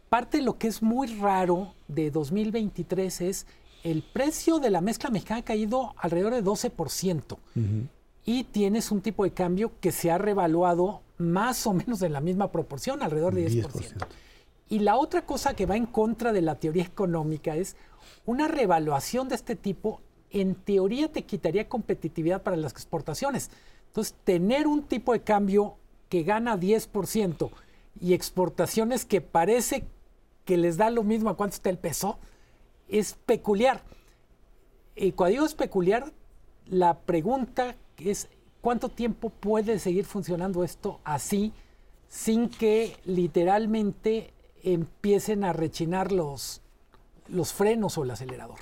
[0.08, 3.46] Parte de lo que es muy raro de 2023 es
[3.82, 7.38] el precio de la mezcla mexicana ha caído alrededor de 12%.
[8.24, 12.20] Y tienes un tipo de cambio que se ha revaluado más o menos en la
[12.20, 13.68] misma proporción, alrededor de 10%.
[13.68, 14.06] 10%.
[14.68, 17.76] Y la otra cosa que va en contra de la teoría económica es
[18.24, 23.50] una revaluación de este tipo, en teoría te quitaría competitividad para las exportaciones.
[23.88, 25.76] Entonces, tener un tipo de cambio
[26.08, 27.50] que gana 10%
[28.00, 29.84] y exportaciones que parece
[30.44, 32.18] que les da lo mismo a cuánto está el peso,
[32.88, 33.82] es peculiar.
[34.94, 36.12] Y cuando digo es peculiar,
[36.66, 38.28] la pregunta es
[38.60, 41.52] cuánto tiempo puede seguir funcionando esto así
[42.08, 46.62] sin que literalmente empiecen a rechinar los,
[47.28, 48.58] los frenos o el acelerador.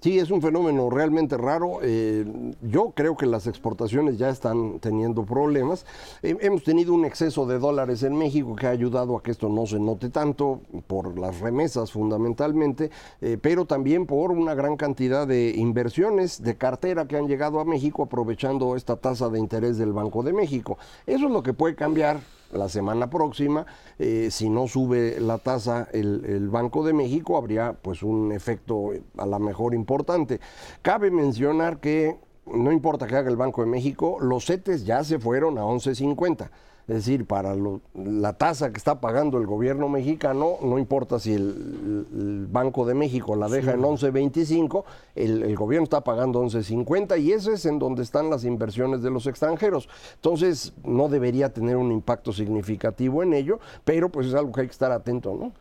[0.00, 1.78] Sí, es un fenómeno realmente raro.
[1.82, 2.24] Eh,
[2.62, 5.86] yo creo que las exportaciones ya están teniendo problemas.
[6.22, 9.66] hemos tenido un exceso de dólares en México que ha ayudado a que esto no
[9.66, 12.90] se note tanto por las remesas fundamentalmente,
[13.20, 17.64] eh, pero también por una gran cantidad de inversiones de cartera que han llegado a
[17.64, 20.78] México aprovechando esta tasa de interés del Banco de México.
[21.06, 22.20] Eso es lo que puede cambiar
[22.52, 23.66] la semana próxima,
[23.98, 29.26] eh, si no sube la tasa el, Banco de México, habría pues un efecto a
[29.26, 30.40] la mejor importante.
[30.82, 35.18] Cabe mencionar que no importa que haga el Banco de México, los CETES ya se
[35.18, 36.48] fueron a 11.50.
[36.88, 37.56] Es decir, para
[37.94, 43.34] la tasa que está pagando el gobierno mexicano, no importa si el, Banco de México
[43.34, 44.84] la deja en 11.25,
[45.16, 49.10] el, el, gobierno está pagando 11.50 y eso es en donde están las inversiones de
[49.10, 49.88] los extranjeros.
[50.14, 54.66] Entonces, no debería tener un impacto significativo en ello, pero pues es algo que hay
[54.68, 55.52] que estar atento, ¿no?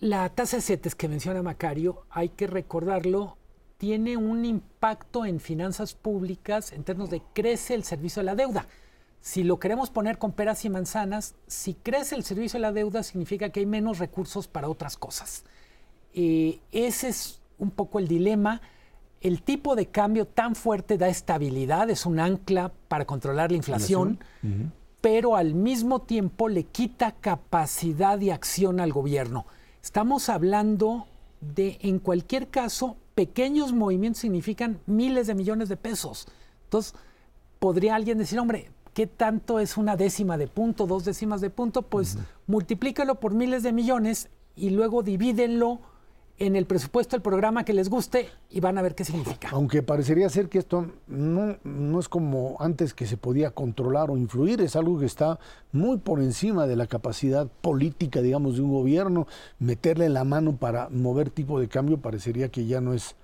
[0.00, 3.36] La tasa de CETES que menciona Macario, hay que recordarlo,
[3.76, 8.66] tiene un impacto en finanzas públicas en términos de crece el servicio de la deuda.
[9.22, 13.04] Si lo queremos poner con peras y manzanas, si crece el servicio de la deuda
[13.04, 15.44] significa que hay menos recursos para otras cosas.
[16.12, 18.60] Eh, ese es un poco el dilema.
[19.20, 24.18] El tipo de cambio tan fuerte da estabilidad, es un ancla para controlar la inflación,
[25.00, 29.46] pero al mismo tiempo le quita capacidad de acción al gobierno.
[29.80, 31.06] Estamos hablando
[31.40, 36.26] de, en cualquier caso, pequeños movimientos significan miles de millones de pesos.
[36.64, 36.96] Entonces,
[37.60, 41.82] podría alguien decir, hombre, ¿Qué tanto es una décima de punto, dos décimas de punto?
[41.82, 45.80] Pues multiplícalo por miles de millones y luego divídenlo
[46.38, 49.48] en el presupuesto del programa que les guste y van a ver qué significa.
[49.52, 54.16] Aunque parecería ser que esto no, no es como antes que se podía controlar o
[54.18, 55.38] influir, es algo que está
[55.70, 59.26] muy por encima de la capacidad política, digamos, de un gobierno.
[59.58, 63.14] Meterle la mano para mover tipo de cambio parecería que ya no es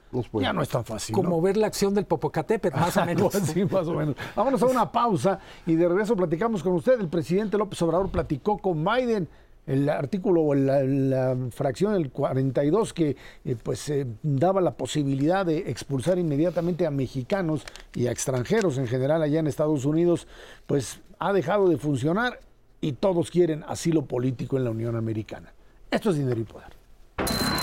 [0.40, 1.14] ya no es tan fácil.
[1.14, 3.32] Como ver la acción del Popocatépetl, más o menos.
[3.32, 4.16] sí, más o menos.
[4.34, 7.00] Vámonos a una pausa y de regreso platicamos con usted.
[7.00, 9.28] El presidente López Obrador platicó con Biden
[9.68, 15.70] el artículo o la, fracción del 42 que eh, pues eh, daba la posibilidad de
[15.70, 20.26] expulsar inmediatamente a mexicanos y a extranjeros en general allá en Estados Unidos,
[20.66, 22.40] pues ha dejado de funcionar
[22.80, 25.52] y todos quieren asilo político en la Unión Americana.
[25.90, 27.57] Esto es dinero y poder.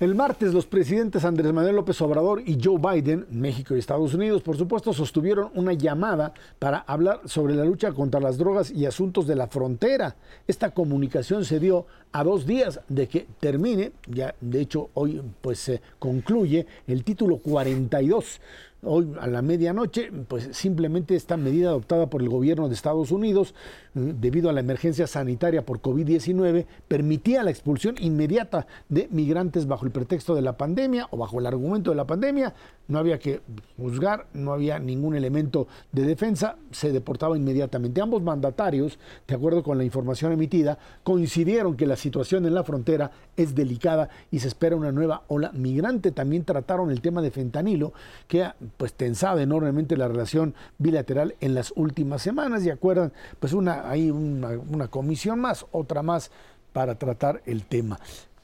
[0.00, 4.40] El martes los presidentes Andrés Manuel López Obrador y Joe Biden, México y Estados Unidos,
[4.40, 9.26] por supuesto, sostuvieron una llamada para hablar sobre la lucha contra las drogas y asuntos
[9.26, 10.16] de la frontera.
[10.46, 15.58] Esta comunicación se dio a dos días de que termine, ya de hecho hoy pues
[15.58, 18.40] se concluye el título 42
[18.82, 23.54] hoy a la medianoche, pues simplemente esta medida adoptada por el gobierno de Estados Unidos
[23.94, 29.84] eh, debido a la emergencia sanitaria por COVID-19 permitía la expulsión inmediata de migrantes bajo
[29.84, 32.54] el pretexto de la pandemia o bajo el argumento de la pandemia.
[32.88, 33.40] No había que
[33.76, 38.00] juzgar, no había ningún elemento de defensa, se deportaba inmediatamente.
[38.00, 43.12] Ambos mandatarios, de acuerdo con la información emitida, coincidieron que la situación en la frontera
[43.36, 46.10] es delicada y se espera una nueva ola migrante.
[46.10, 47.92] También trataron el tema de fentanilo,
[48.26, 52.64] que pues tensado enormemente la relación bilateral en las últimas semanas.
[52.64, 56.30] Y acuerdan, pues una hay una, comisión más, otra más
[56.72, 57.98] para tratar el tema.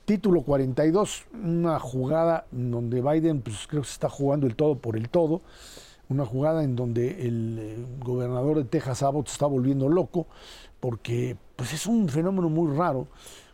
[0.04, 4.96] Título 42, una jugada donde Biden pues, creo que se está jugando el todo por
[4.96, 5.42] el todo,
[6.08, 10.26] una jugada en donde el eh, gobernador de Texas Abbott está volviendo loco,
[10.78, 13.08] porque pues, es un fenómeno muy raro,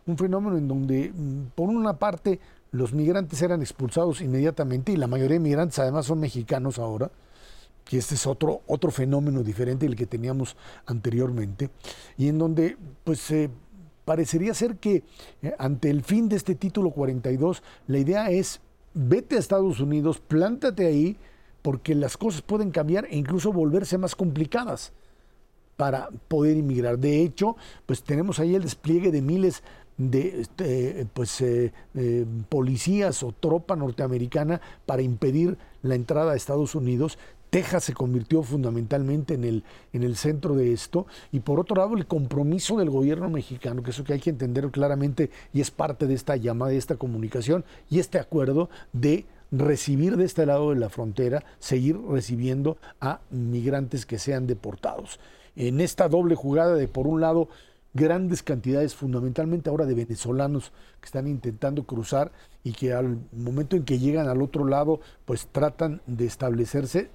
[0.05, 2.39] un fenómeno en donde mm, por una parte
[2.73, 7.11] los migrantes eran expulsados inmediatamente y la mayoría de migrantes además son mexicanos ahora,
[7.85, 10.57] que este es otro, otro fenómeno diferente del que teníamos
[10.87, 11.69] anteriormente,
[12.17, 13.31] y en donde pues
[14.05, 15.03] parecería ser que
[15.41, 18.59] eh, ante el fin de este título 42, la idea es
[18.95, 21.17] vete a Estados Unidos, plántate ahí,
[21.61, 24.93] porque las cosas pueden cambiar e incluso volverse más complicadas
[25.77, 26.99] para poder inmigrar.
[26.99, 27.55] De hecho,
[27.85, 29.63] pues tenemos ahí el despliegue de miles de
[29.97, 37.17] este, pues, eh, eh, policías o tropa norteamericana para impedir la entrada a Estados Unidos.
[37.49, 41.05] Texas se convirtió fundamentalmente en el, en el centro de esto.
[41.31, 44.69] Y por otro lado, el compromiso del gobierno mexicano, que eso que hay que entender
[44.71, 50.17] claramente y es parte de esta llamada, de esta comunicación y este acuerdo de recibir
[50.17, 55.19] de este lado de la frontera, seguir recibiendo a migrantes que sean deportados.
[55.55, 57.49] En esta doble jugada de, por un lado,
[57.93, 62.31] grandes cantidades, fundamentalmente ahora de venezolanos que están intentando cruzar
[62.63, 67.09] y que al momento en que llegan al otro lado, pues tratan de establecerse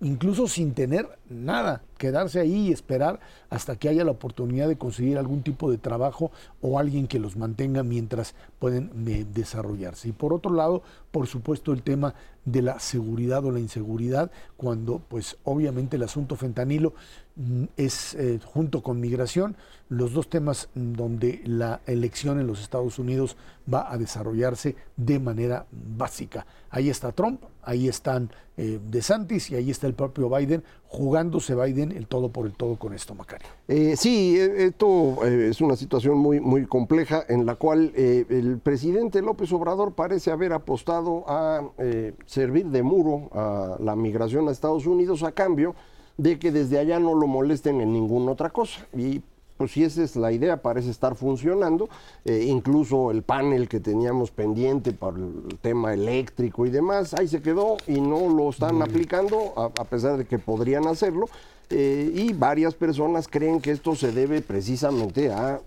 [0.00, 5.18] incluso sin tener nada, quedarse ahí y esperar hasta que haya la oportunidad de conseguir
[5.18, 10.08] algún tipo de trabajo o alguien que los mantenga mientras pueden eh, desarrollarse.
[10.08, 15.00] Y por otro lado, por supuesto, el tema de la seguridad o la inseguridad, cuando
[15.08, 16.92] pues obviamente el asunto fentanilo
[17.76, 19.56] es eh, junto con migración
[19.88, 23.36] los dos temas donde la elección en los Estados Unidos
[23.72, 26.46] va a desarrollarse de manera básica.
[26.70, 31.92] Ahí está Trump, ahí están eh, DeSantis y ahí está el propio Biden, jugándose Biden
[31.92, 33.48] el todo por el todo con esto, Macario.
[33.68, 38.24] Eh, sí, e, esto eh, es una situación muy, muy compleja en la cual eh,
[38.28, 41.68] el presidente López Obrador parece haber apostado a
[42.26, 45.74] servir de muro a la migración a Estados Unidos a cambio
[46.16, 48.86] de que desde allá no lo molesten en ninguna otra cosa.
[48.96, 49.22] Y
[49.56, 51.88] pues si esa es la idea, parece estar funcionando.
[52.24, 57.40] Eh, incluso el panel que teníamos pendiente para el tema eléctrico y demás, ahí se
[57.40, 61.28] quedó y no lo están aplicando, a, pesar de que podrían hacerlo.
[61.70, 65.60] Eh, y varias personas creen que esto se debe precisamente a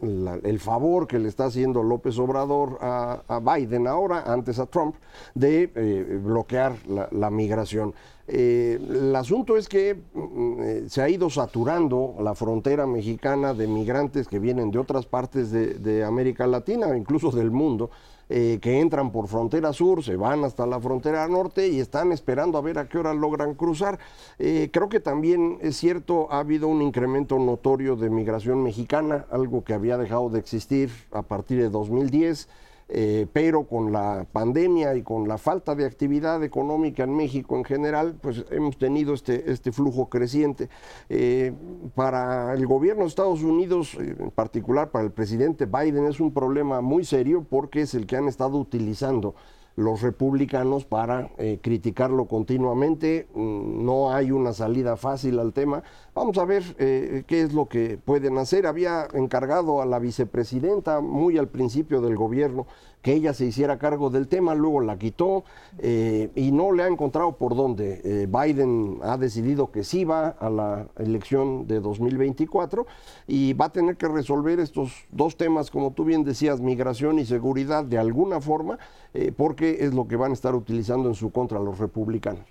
[0.43, 4.95] el favor que le está haciendo López Obrador a, Biden ahora, antes a Trump,
[5.33, 6.75] de eh, bloquear
[7.12, 7.95] la migración.
[8.30, 13.68] Eh, el asunto es que mm, eh, se ha ido saturando la frontera mexicana de
[13.68, 17.90] migrantes que vienen de otras partes de, América Latina, incluso del mundo,
[18.30, 22.58] eh, que entran por frontera sur, se van hasta la frontera norte y están esperando
[22.58, 23.98] a ver a qué hora logran cruzar.
[24.38, 29.74] creo que también es cierto, ha habido un incremento notorio de migración mexicana, algo que
[29.74, 32.50] había dejado de existir a partir de 2010.
[32.89, 37.65] Eh, pero con la pandemia y con la falta de actividad económica en México en
[37.65, 40.69] general, pues hemos tenido este, este flujo creciente.
[41.10, 41.54] Eh,
[41.95, 46.34] para el gobierno de Estados Unidos, eh, en particular para el presidente Biden, es un
[46.34, 49.36] problema muy serio porque es el que han estado utilizando
[49.78, 53.28] los republicanos para eh, criticarlo continuamente.
[53.36, 55.84] Mm, no hay una salida fácil al tema.
[56.16, 58.66] Vamos a ver eh, qué es lo que pueden hacer.
[58.66, 62.66] Había encargado a la vicepresidenta muy al principio del gobierno
[63.08, 65.46] que ella se hiciera cargo del tema, luego la quitó
[65.78, 68.02] eh, y no le ha encontrado por dónde.
[68.04, 72.86] Eh, Biden ha decidido que sí va a la elección de 2024
[73.26, 77.26] y va a tener que resolver estos dos temas, como tú bien decías, migración y
[77.26, 78.78] seguridad de alguna forma,
[79.13, 82.41] eh, porque es lo que van a estar utilizando en su contra los republicanos.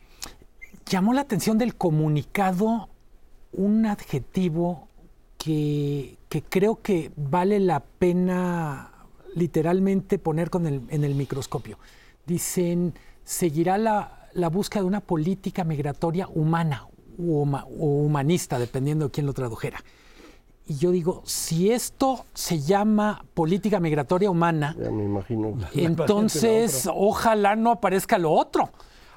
[0.87, 2.88] Llamó la atención del comunicado
[3.53, 4.88] un adjetivo
[5.37, 8.95] que, que creo que vale la pena
[9.37, 11.79] literalmente poner con el, en el microscopio.
[12.27, 17.46] Dicen, seguirá la, la, búsqueda de una política migratoria humana o,
[17.79, 19.79] humanista, dependiendo de quién lo tradujera.
[20.66, 25.57] Y yo digo, si esto se llama política migratoria humana, me imagino.
[25.75, 28.70] entonces ojalá no aparezca lo otro.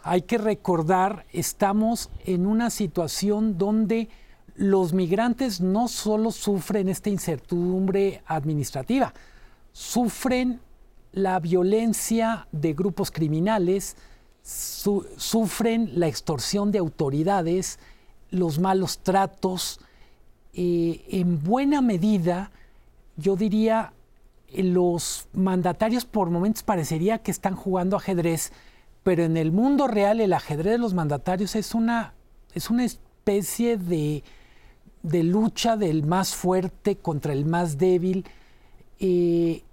[0.04, 4.10] Hay que recordar, estamos en una situación donde
[4.56, 9.14] los migrantes no solo sufren esta incertidumbre administrativa,
[9.72, 10.60] sufren
[11.12, 13.96] la violencia de grupos criminales,
[14.44, 17.80] sufren la extorsión de autoridades,
[18.32, 19.80] los malos tratos.
[20.54, 22.52] Eh, en buena medida,
[23.18, 23.94] yo diría,
[24.56, 28.52] los mandatarios por momentos parecería que están jugando ajedrez,
[29.04, 32.14] pero en el mundo real el ajedrez de los mandatarios es una,
[32.54, 34.24] es una especie de,
[35.04, 38.26] de lucha del más fuerte contra el más débil.
[39.00, 39.64] Eh,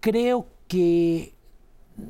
[0.00, 1.34] creo que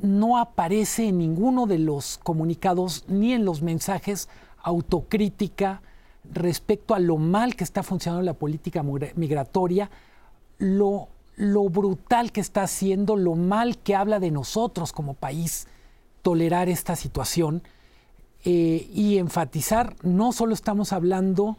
[0.01, 4.29] no aparece en ninguno de los comunicados ni en los mensajes
[4.63, 5.81] autocrítica
[6.31, 9.89] respecto a lo mal que está funcionando la política migratoria,
[10.59, 15.67] lo, lo brutal que está haciendo, lo mal que habla de nosotros como país
[16.21, 17.63] tolerar esta situación
[18.43, 21.57] eh, y enfatizar, no solo estamos hablando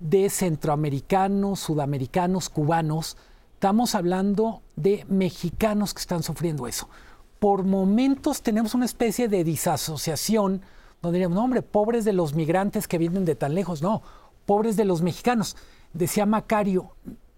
[0.00, 3.16] de centroamericanos, sudamericanos, cubanos,
[3.64, 6.86] Estamos hablando de mexicanos que están sufriendo eso.
[7.38, 10.60] Por momentos tenemos una especie de disasociación
[11.00, 14.02] donde diríamos, no, hombre, pobres de los migrantes que vienen de tan lejos, no,
[14.44, 15.56] pobres de los mexicanos.
[15.94, 16.90] Decía Macario,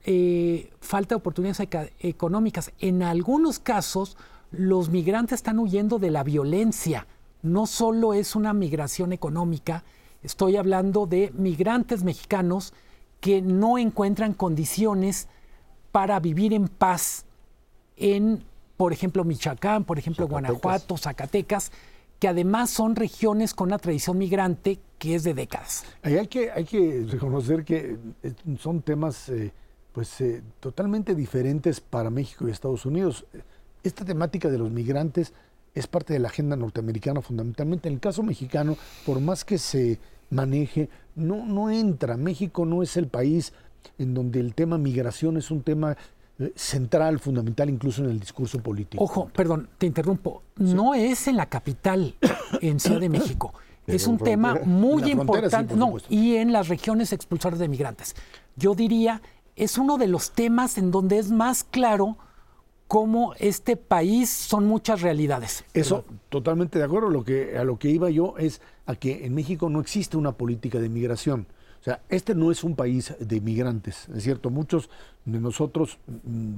[0.05, 1.69] eh, falta de oportunidades
[2.01, 2.73] económicas.
[2.81, 4.17] En algunos casos,
[4.51, 7.07] los migrantes están huyendo de la violencia.
[7.43, 9.85] No solo es una migración económica,
[10.25, 12.75] estoy hablando de migrantes mexicanos
[13.21, 15.29] que no encuentran condiciones
[15.97, 17.25] para vivir en paz
[17.97, 18.45] en,
[18.77, 21.73] por ejemplo, Michoacán, por ejemplo, Guanajuato, Zacatecas,
[22.19, 25.87] que además son regiones con una tradición migrante que es de décadas.
[26.03, 29.51] hay, que, hay que reconocer que eh, son temas eh,
[29.95, 33.25] pues, eh, totalmente diferentes para México y Estados Unidos.
[33.83, 35.33] Esta temática de los migrantes
[35.75, 37.89] es parte de la agenda norteamericana fundamentalmente.
[37.89, 38.77] En el caso mexicano,
[39.07, 42.19] por más que se maneje, no, no entra.
[42.19, 43.55] México no es el país
[43.99, 45.97] en donde el tema migración es un tema
[46.39, 49.03] eh, central, fundamental, incluso en el discurso político.
[49.03, 50.43] Ojo, perdón, te interrumpo.
[50.57, 52.15] No es en la capital,
[52.61, 53.53] en Ciudad de México.
[53.87, 55.75] es un tema muy importante.
[55.75, 58.15] no, y en las regiones expulsoras de migrantes.
[58.57, 59.23] Yo diría,
[59.55, 62.19] es uno de los temas en donde es más claro
[62.89, 65.65] cómo este país son muchas realidades.
[65.75, 67.11] Eso, totalmente de acuerdo.
[67.11, 70.33] Lo que, a lo que iba yo es a que en México no existe una
[70.33, 71.47] política de migración.
[71.87, 74.91] Sea, este no es un país de migrantes, es cierto, muchos
[75.25, 76.55] de nosotros mm,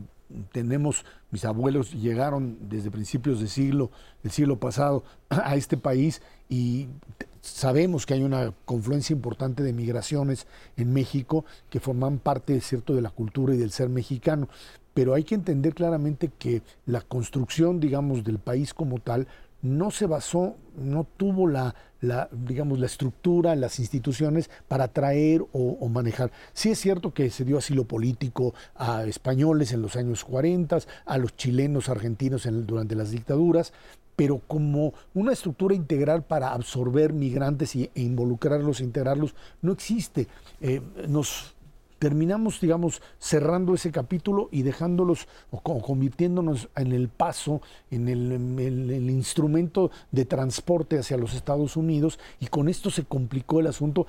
[0.53, 3.91] tenemos, mis abuelos llegaron desde principios del siglo,
[4.23, 6.89] del siglo pasado a este país y
[7.43, 10.47] sabemos que hay una confluencia importante de migraciones
[10.79, 14.49] en México que forman parte, cierto, de la cultura y del ser mexicano.
[14.95, 19.29] Pero hay que entender claramente que la construcción, digamos, del país como tal
[19.63, 21.75] no se basó, no tuvo la,
[22.31, 26.31] digamos, la estructura, las instituciones para atraer o, manejar.
[26.53, 31.19] Sí es cierto que se dio asilo político a españoles en los años 40, a
[31.19, 33.73] los chilenos, argentinos durante las dictaduras,
[34.15, 40.27] pero como una estructura integral para absorber migrantes e involucrarlos, integrarlos, no existe.
[40.61, 41.55] Eh, nos
[41.99, 49.91] terminamos, digamos, cerrando ese capítulo y dejándolos o, convirtiéndonos en el paso, en el, instrumento
[50.13, 54.07] de transporte hacia los Estados Unidos y con esto se complicó el asunto,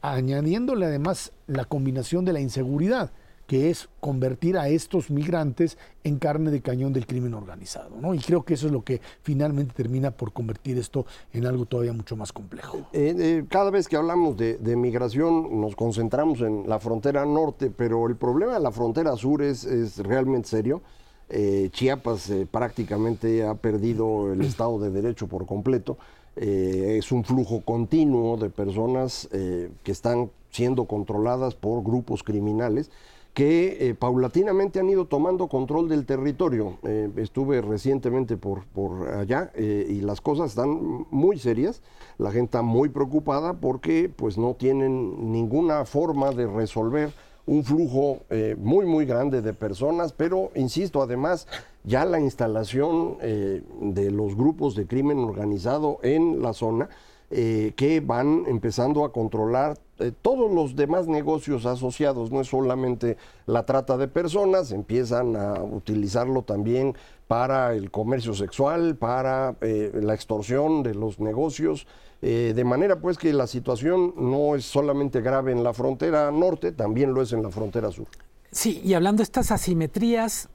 [0.00, 3.10] añadiéndole además la combinación de la inseguridad
[3.48, 7.96] que es convertir a estos migrantes en carne de cañón del crimen organizado.
[7.98, 8.12] ¿no?
[8.12, 11.94] Y creo que eso es lo que finalmente termina por convertir esto en algo todavía
[11.94, 12.76] mucho más complejo.
[12.92, 18.06] Eh, eh, cada vez que hablamos de, migración nos concentramos en la frontera norte, pero
[18.06, 20.82] el problema de la frontera sur es, es realmente serio.
[21.30, 25.96] Eh, Chiapas prácticamente ha perdido el Estado de Derecho por completo.
[26.36, 32.90] es un flujo continuo de personas que están siendo controladas por grupos criminales
[33.38, 36.78] que eh, paulatinamente han ido tomando control del territorio.
[36.82, 41.80] Eh, estuve recientemente por, por allá eh, y las cosas están muy serias.
[42.18, 47.12] La gente está muy preocupada porque pues no tienen ninguna forma de resolver
[47.46, 48.18] un flujo
[48.58, 51.46] muy muy grande de personas, pero insisto, además
[51.82, 56.90] ya la instalación de los grupos de crimen organizado en la zona
[57.30, 63.18] eh, que van empezando a controlar eh, todos los demás negocios asociados, no es solamente
[63.44, 66.94] la trata de personas, empiezan a utilizarlo también
[67.26, 71.86] para el comercio sexual, para eh, la extorsión de los negocios,
[72.20, 77.14] de manera pues que la situación no es solamente grave en la frontera norte, también
[77.14, 78.08] lo es en la frontera sur.
[78.50, 80.48] Sí, y hablando de estas asimetrías,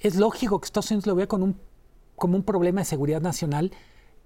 [0.00, 1.56] es lógico que Estados Unidos lo vea con un,
[2.14, 3.72] como un problema de seguridad nacional,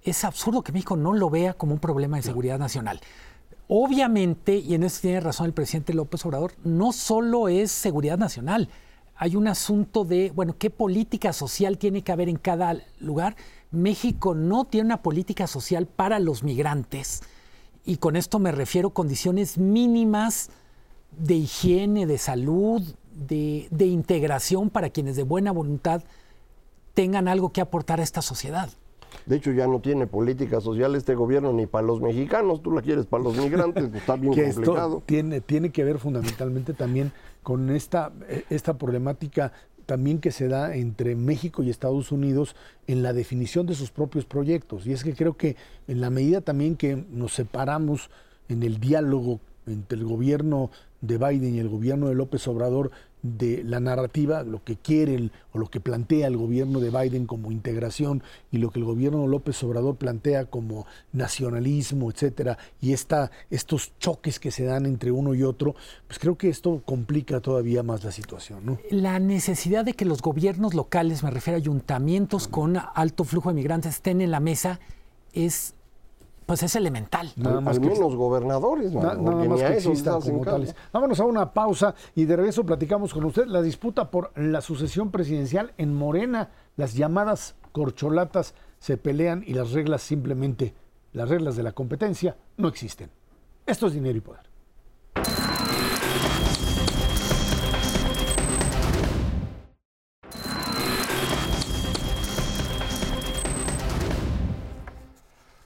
[0.03, 3.01] es absurdo que México no lo vea como un problema de seguridad nacional.
[3.69, 8.69] Obviamente, y en eso tiene razón el presidente López Obrador, no solo es seguridad nacional,
[9.15, 13.37] hay un asunto de, bueno, ¿qué política social tiene que haber en cada lugar?
[13.71, 17.23] México no tiene una política social para los migrantes,
[17.85, 20.51] y con esto me refiero a condiciones mínimas
[21.17, 22.83] de higiene, de salud,
[23.15, 26.03] de, de integración para quienes de buena voluntad
[26.95, 28.71] tengan algo que aportar a esta sociedad.
[29.27, 32.83] De hecho, ya no tiene política social este gobierno ni para los mexicanos, tú la
[32.83, 35.03] quieres para los migrantes, pues, está bien complicado.
[35.07, 39.53] tiene, tiene que ver fundamentalmente también con esta, eh, esta problemática
[39.87, 42.55] también que se da entre México y Estados Unidos
[42.87, 44.87] en la definición de sus propios proyectos.
[44.87, 45.57] Y es que creo que
[45.89, 48.09] en la medida también que nos separamos
[48.49, 52.91] en el diálogo entre el gobierno de Biden y el gobierno de López Obrador
[53.23, 57.53] de la narrativa, lo que quiere o lo que plantea el gobierno de Biden como
[57.53, 63.31] integración y lo que el gobierno de López Obrador plantea como nacionalismo, etcétera, y esta,
[63.51, 65.75] estos choques que se dan entre uno y otro,
[66.07, 68.65] pues creo que esto complica todavía más la situación.
[68.65, 68.79] ¿no?
[68.91, 73.55] La necesidad de que los gobiernos locales, me refiero a ayuntamientos con alto flujo de
[73.55, 74.81] migrantes, estén en la mesa
[75.33, 75.75] es
[76.51, 77.31] pues es elemental.
[77.37, 80.75] Nada más al menos gobernadores, nada más que existan como tales.
[80.93, 85.13] Vámonos a una pausa y de regreso platicamos con usted la disputa por la sucesión
[85.13, 86.51] presidencial en Morena.
[86.75, 90.75] Las llamadas corcholatas se pelean y las reglas simplemente,
[91.13, 93.11] las reglas de la competencia no existen.
[93.65, 94.50] Esto es dinero y poder.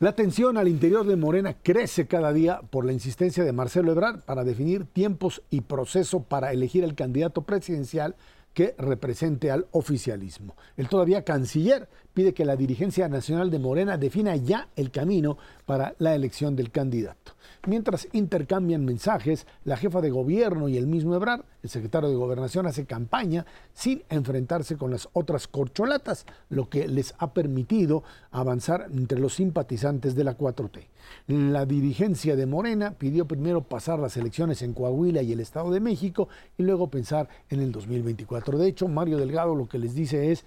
[0.01, 4.23] La tensión al interior de Morena crece cada día por la insistencia de Marcelo Ebrard
[4.23, 8.17] para definir tiempos y proceso para elegir el candidato presidencial
[8.55, 10.57] que represente al oficialismo.
[10.77, 15.37] El todavía canciller pide que la dirigencia nacional de Morena defina ya el camino
[15.67, 17.33] para la elección del candidato.
[17.67, 22.67] Mientras intercambian mensajes, la jefa de gobierno y el mismo Ebrard, el secretario de Gobernación,
[22.67, 29.19] hace campaña sin enfrentarse con las otras corcholatas, lo que les ha permitido avanzar entre
[29.19, 30.87] los simpatizantes de la 4T.
[31.27, 35.81] La dirigencia de Morena pidió primero pasar las elecciones en Coahuila y el Estado de
[35.81, 38.59] México y luego pensar en el 2024.
[38.59, 40.45] De hecho, Mario Delgado lo que les dice es,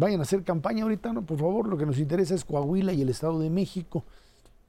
[0.00, 3.02] vayan a hacer campaña ahorita, no, por favor, lo que nos interesa es Coahuila y
[3.02, 4.04] el Estado de México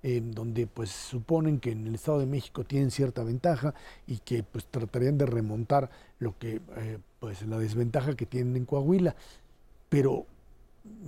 [0.04, 3.76] donde pues suponen que en el Estado de México tienen cierta ventaja
[4.08, 8.66] y que pues tratarían de remontar lo que eh, pues la desventaja que tienen en
[8.66, 9.16] Coahuila.
[9.90, 10.26] Pero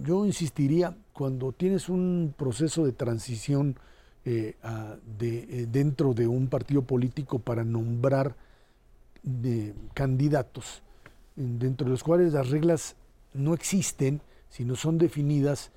[0.03, 3.77] yo insistiría, cuando tienes un proceso de transición
[4.25, 4.55] eh,
[5.17, 8.35] de, eh, dentro de un partido político para nombrar
[9.93, 10.83] candidatos,
[11.35, 12.95] dentro de los cuales las reglas
[13.33, 15.71] no existen, sino son definidas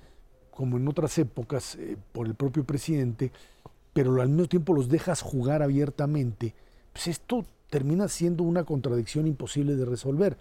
[0.51, 3.31] como en otras épocas, eh, por el propio presidente,
[3.93, 6.55] pero al mismo tiempo los dejas jugar abiertamente,
[6.93, 10.37] pues esto termina siendo una contradicción imposible de resolver.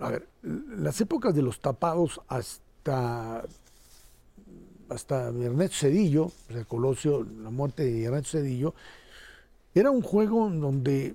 [0.00, 3.44] A ver, las épocas de los tapados hasta,
[4.88, 8.74] hasta Ernesto Cedillo, o sea, Colosio, la muerte de Ernesto Cedillo,
[9.74, 11.14] era un juego donde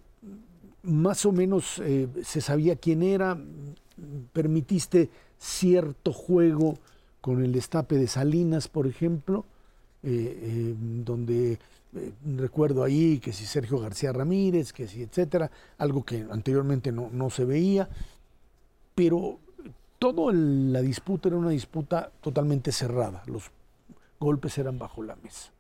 [0.84, 3.38] más o menos eh, se sabía quién era,
[4.32, 6.78] permitiste cierto juego
[7.22, 9.46] con el destape de Salinas, por ejemplo,
[10.04, 16.04] eh, eh, donde eh, recuerdo ahí que si Sergio García Ramírez, que si etcétera, algo
[16.04, 17.88] que anteriormente no, se veía,
[18.96, 19.40] pero
[20.00, 23.50] toda la disputa era una disputa totalmente cerrada, los
[24.20, 25.52] golpes eran bajo la mesa.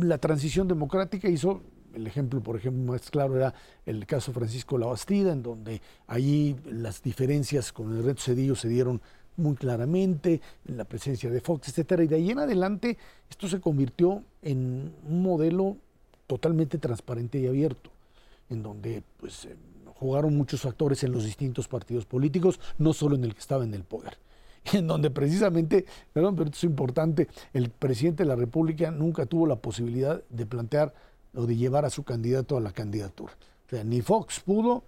[0.00, 1.62] la transición democrática hizo,
[1.94, 3.54] el ejemplo, por ejemplo, más claro era
[3.86, 9.00] el caso Francisco Labastida, en donde allí las diferencias con el reto Cedillo se dieron
[9.36, 12.04] muy claramente, en la presencia de Fox, etcétera.
[12.04, 12.96] Y de ahí en adelante
[13.28, 15.76] esto se convirtió en un modelo
[16.26, 17.90] totalmente transparente y abierto,
[18.48, 19.56] en donde pues eh,
[19.94, 23.74] jugaron muchos factores en los distintos partidos políticos, no solo en el que estaba en
[23.74, 24.18] el poder.
[24.72, 29.46] en donde precisamente, perdón, pero esto es importante, el presidente de la República nunca tuvo
[29.46, 30.94] la posibilidad de plantear
[31.34, 33.32] o de llevar a su candidato a la candidatura.
[33.66, 34.84] O sea, ni Fox pudo,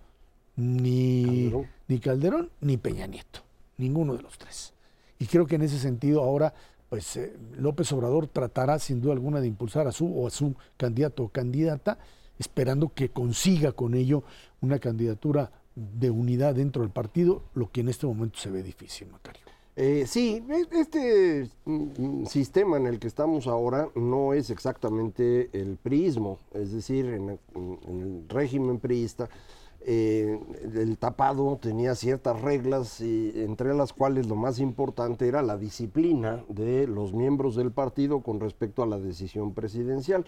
[0.56, 1.52] ni
[1.88, 3.46] ni, Calderón, ni Peña Nieto
[3.78, 4.72] ninguno de los tres.
[5.18, 6.54] Y creo que en ese sentido ahora
[6.88, 10.54] pues eh, López Obrador tratará sin duda alguna de impulsar a su o a su
[10.76, 11.98] candidato o candidata,
[12.38, 14.22] esperando que consiga con ello
[14.60, 19.08] una candidatura de unidad dentro del partido, lo que en este momento se ve difícil,
[19.10, 19.42] Macario.
[19.76, 25.76] Eh, sí, e, este mm, sistema en el que estamos ahora no es exactamente el
[25.76, 29.28] priismo, es decir, en el régimen priista
[29.88, 30.40] eh,
[30.74, 36.44] el tapado tenía ciertas reglas, y entre las cuales lo más importante era la disciplina
[36.48, 40.26] de los miembros del partido con respecto a la decisión presidencial.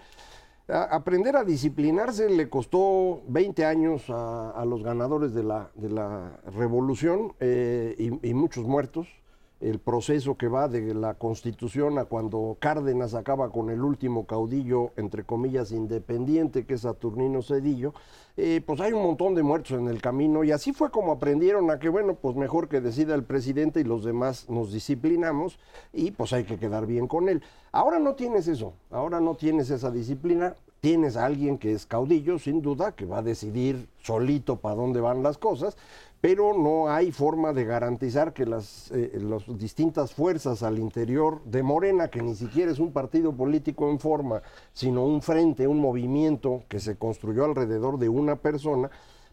[0.69, 8.33] aprender a disciplinarse le costó 20 años a, los ganadores de la, revolución eh, y
[8.33, 9.18] muchos muertos
[9.59, 14.91] el proceso que va de la constitución a cuando Cárdenas acaba con el último caudillo,
[14.95, 17.93] entre comillas, independiente, que es Saturnino Cedillo,
[18.37, 21.69] eh, pues hay un montón de muertos en el camino y así fue como aprendieron
[21.71, 25.59] a que, bueno, pues mejor que decida el presidente y los demás nos disciplinamos
[25.91, 27.43] y pues hay que quedar bien con él.
[27.73, 32.39] Ahora no tienes eso, ahora no tienes esa disciplina, tienes a alguien que es caudillo,
[32.39, 35.75] sin duda, que va a decidir solito para dónde van las cosas,
[36.21, 39.17] pero no hay forma de garantizar que las, eh,
[39.57, 44.41] distintas fuerzas al interior de Morena, que ni siquiera es un partido político en forma,
[44.73, 48.89] sino un frente, un movimiento que se construyó alrededor de una persona,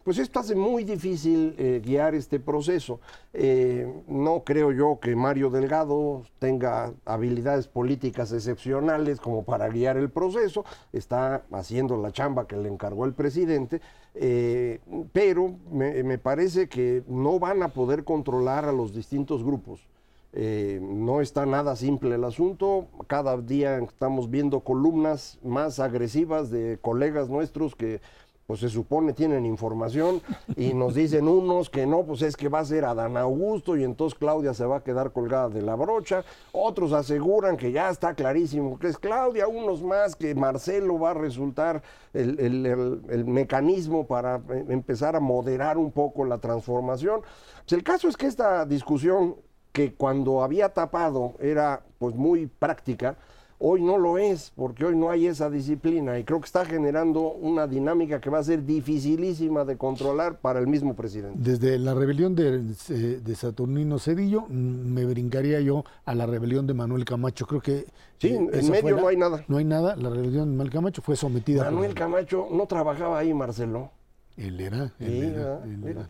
[0.07, 3.01] pues esto hace muy difícil eh, guiar este proceso.
[3.35, 10.09] Eh, no creo yo que Mario Delgado tenga habilidades políticas excepcionales como para guiar el
[10.09, 13.81] proceso, está haciendo la chamba que le encargó el presidente,
[14.15, 14.79] eh,
[15.13, 19.89] pero me, parece que no van a poder controlar a los distintos grupos.
[20.33, 22.89] No está nada simple el asunto.
[23.07, 28.03] Cada día estamos viendo columnas más agresivas de colegas nuestros que
[28.47, 30.23] pues se supone tienen información
[30.55, 33.83] y nos dicen unos que no, pues es que va a ser Adán Augusto y
[33.83, 38.15] entonces Claudia se va a quedar colgada de la brocha, otros aseguran que ya está
[38.15, 41.83] clarísimo que es Claudia, unos más que Marcelo va a resultar
[42.13, 47.23] el, el mecanismo para eh, empezar a moderar un poco la transformación.
[47.65, 49.37] Pues el caso es que esta discusión
[49.73, 53.17] que cuando había tapado era pues muy práctica,
[53.59, 57.33] Hoy no lo es, porque hoy no hay esa disciplina y creo que está generando
[57.33, 61.39] una dinámica que va a ser dificilísima de controlar para el mismo presidente.
[61.41, 66.75] Desde la rebelión de, de Saturnino Cedillo, mm, me brincaría yo a la rebelión de
[66.75, 67.47] Manuel Camacho.
[67.47, 67.87] Creo que.
[68.19, 69.45] Sí, eh, en medio no hay nada.
[69.49, 69.97] No hay nada.
[69.97, 71.65] La rebelión de Manuel Camacho fue sometida.
[71.65, 73.91] Manuel Camacho no trabajaba ahí, Marcelo.
[74.37, 75.35] Él era, él,
[75.83, 76.09] era,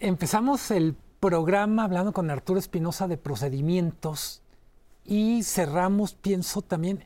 [0.00, 4.42] Empezamos el programa hablando con Arturo Espinosa de procedimientos
[5.06, 7.04] y cerramos, pienso también,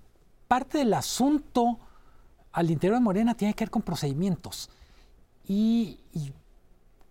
[0.49, 1.79] parte del asunto
[2.53, 4.71] al interior de Morena tiene que ver con procedimientos.
[5.47, 5.99] Y,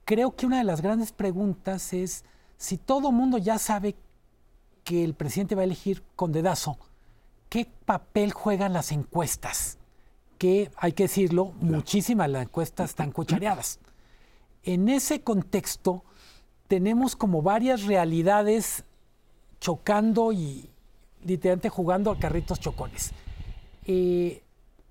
[0.05, 2.25] creo que una de las grandes preguntas es
[2.57, 3.95] si todo mundo ya sabe
[4.83, 6.79] que el presidente va a elegir con dedazo,
[7.47, 9.77] ¿qué papel juegan las encuestas?
[10.39, 13.79] Que, hay que decirlo, muchísimas las encuestas están cuchareadas.
[14.63, 16.03] En ese contexto,
[16.67, 18.83] tenemos como varias realidades
[19.59, 20.69] chocando y,
[21.24, 23.11] literalmente jugando a carritos chocones.
[23.86, 24.43] Eh,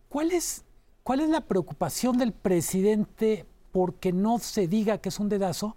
[0.08, 0.64] ¿cuál, es,
[1.02, 5.76] ¿Cuál es la preocupación del presidente porque no se diga que es un dedazo?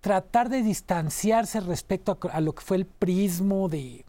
[0.00, 4.04] Tratar de distanciarse respecto a, lo que fue el prismo de,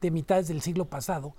[0.00, 1.34] de mitades del siglo pasado,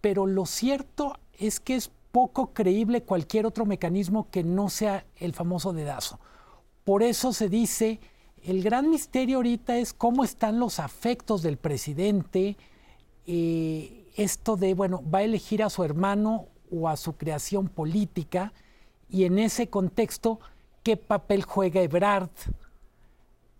[0.00, 5.34] pero lo cierto es que es poco creíble cualquier otro mecanismo que no sea el
[5.34, 6.18] famoso dedazo.
[6.84, 8.00] Por eso se dice,
[8.42, 12.56] el gran misterio ahorita es cómo están los afectos del presidente,
[13.26, 18.52] eh, esto de, bueno, va a elegir a su hermano o a su creación política
[19.08, 20.40] y en ese contexto,
[20.82, 22.30] ¿qué papel juega Ebrard?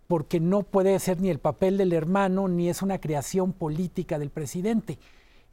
[0.07, 4.29] Porque no puede ser ni el papel del hermano ni es una creación política del
[4.29, 4.97] presidente.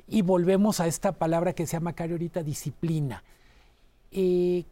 [0.06, 3.24] Y volvemos a esta palabra que se llama Cari ahorita, disciplina.
[4.10, 4.64] Eh,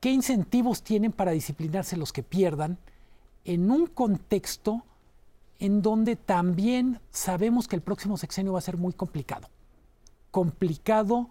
[0.00, 2.78] ¿Qué incentivos tienen para disciplinarse los que pierdan
[3.44, 4.82] en un contexto
[5.58, 9.48] en donde también sabemos que el próximo sexenio va a ser muy complicado.
[10.30, 11.28] Complicado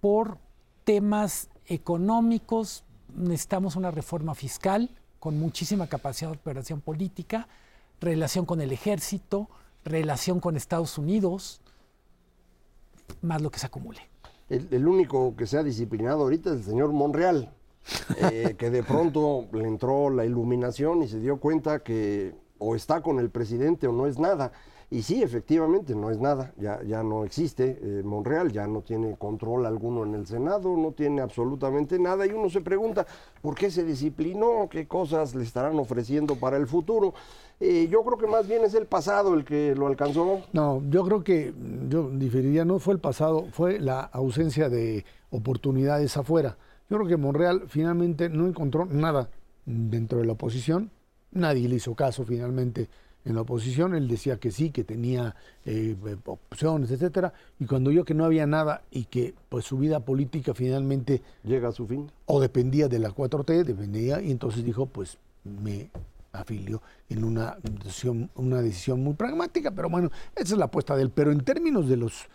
[0.00, 0.38] por
[0.84, 2.84] temas económicos,
[3.14, 7.48] necesitamos una reforma fiscal con muchísima capacidad de operación política,
[8.00, 9.48] relación con el ejército,
[9.84, 11.60] relación con Estados Unidos,
[13.22, 14.00] más lo que se acumule.
[14.48, 17.52] El, único que se ha disciplinado ahorita es el señor Monreal,
[18.16, 23.00] eh, que de pronto le entró la iluminación y se dio cuenta que o está
[23.00, 24.52] con el presidente o no es nada.
[24.90, 29.16] Y sí, efectivamente, no es nada, ya, ya no existe eh, Monreal, ya no tiene
[29.16, 33.06] control alguno en el Senado, no tiene absolutamente nada y uno se pregunta,
[33.42, 34.66] ¿por qué se disciplinó?
[34.70, 37.12] ¿Qué cosas le estarán ofreciendo para el futuro?
[37.60, 40.40] Eh, yo creo que más bien es el pasado el que lo alcanzó.
[40.54, 41.52] No, yo creo que,
[41.90, 46.56] yo diferiría, no fue el pasado, fue la ausencia de oportunidades afuera.
[46.88, 49.28] Yo creo que Monreal finalmente no encontró nada
[49.66, 50.90] dentro de la oposición,
[51.32, 52.88] Nadie le hizo caso finalmente
[53.24, 53.94] en la oposición.
[53.94, 57.32] Él decía que sí, que tenía eh, opciones, etcétera.
[57.58, 61.68] Y cuando vio que no había nada y que pues su vida política finalmente llega
[61.68, 65.90] a su fin o dependía de la 4T, dependía y entonces dijo pues me
[66.32, 71.02] afilio en una decisión, una decisión muy pragmática, pero bueno, esa es la apuesta de
[71.02, 71.10] él.
[71.10, 72.28] Pero en términos de los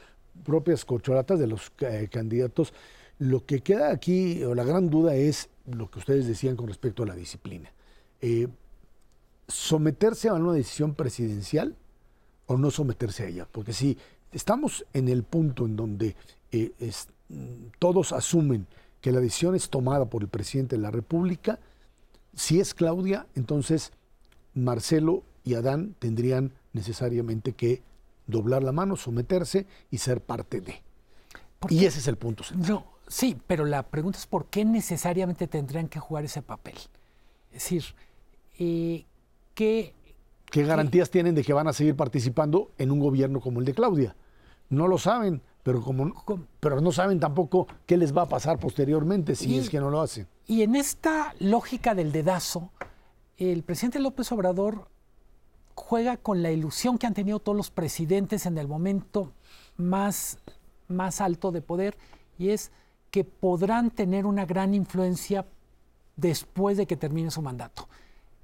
[0.43, 2.73] propias corcholatas de los eh, candidatos,
[3.19, 7.03] lo que queda aquí, o la gran duda es lo que ustedes decían con respecto
[7.03, 7.71] a la disciplina.
[8.21, 8.47] Eh,
[9.47, 11.75] someterse a una decisión presidencial
[12.45, 13.47] o no someterse a ella.
[13.51, 13.97] Porque si
[14.31, 16.15] estamos en el punto en donde
[16.51, 16.71] eh,
[17.79, 18.67] todos asumen
[19.01, 21.59] que la decisión es tomada por el presidente de la República,
[22.35, 23.91] si es Claudia, entonces
[24.53, 27.81] Marcelo y Adán tendrían necesariamente que
[28.27, 30.81] doblar la mano, someterse y ser parte de.
[31.69, 35.87] Y ese es el punto No, sí, pero la pregunta es por qué necesariamente tendrían
[35.87, 36.75] que jugar ese papel.
[37.51, 37.83] Es decir,
[38.59, 39.05] eh,
[39.53, 39.93] ¿Qué,
[40.51, 44.15] garantías tienen de que van a seguir participando en un gobierno como el de Claudia?
[44.69, 46.11] No lo saben, pero, como,
[46.59, 50.01] pero no saben tampoco qué les va a pasar posteriormente si es que no lo
[50.01, 50.27] hacen.
[50.47, 52.71] Y en esta lógica del dedazo,
[53.37, 54.89] el presidente López Obrador
[55.75, 59.33] juega con la ilusión que han tenido todos los presidentes en el momento
[59.77, 60.39] más,
[60.87, 61.97] más alto de poder,
[62.39, 62.71] y es
[63.11, 65.45] que podrán tener una gran influencia
[66.15, 67.87] después de que termine su mandato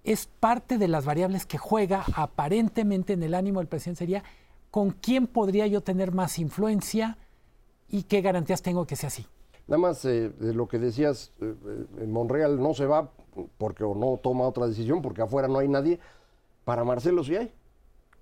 [0.04, 4.24] es parte de las variables que juega aparentemente en el ánimo del presidente sería
[4.72, 7.18] con quién podría yo tener más influencia
[7.88, 9.26] y qué garantías tengo que sea así.
[9.68, 13.12] Nada más eh, de lo que decías, eh, eh, en Monreal no se va
[13.58, 16.00] porque o no toma otra decisión, porque afuera no hay nadie.
[16.66, 17.54] Para Marcelo sí hay.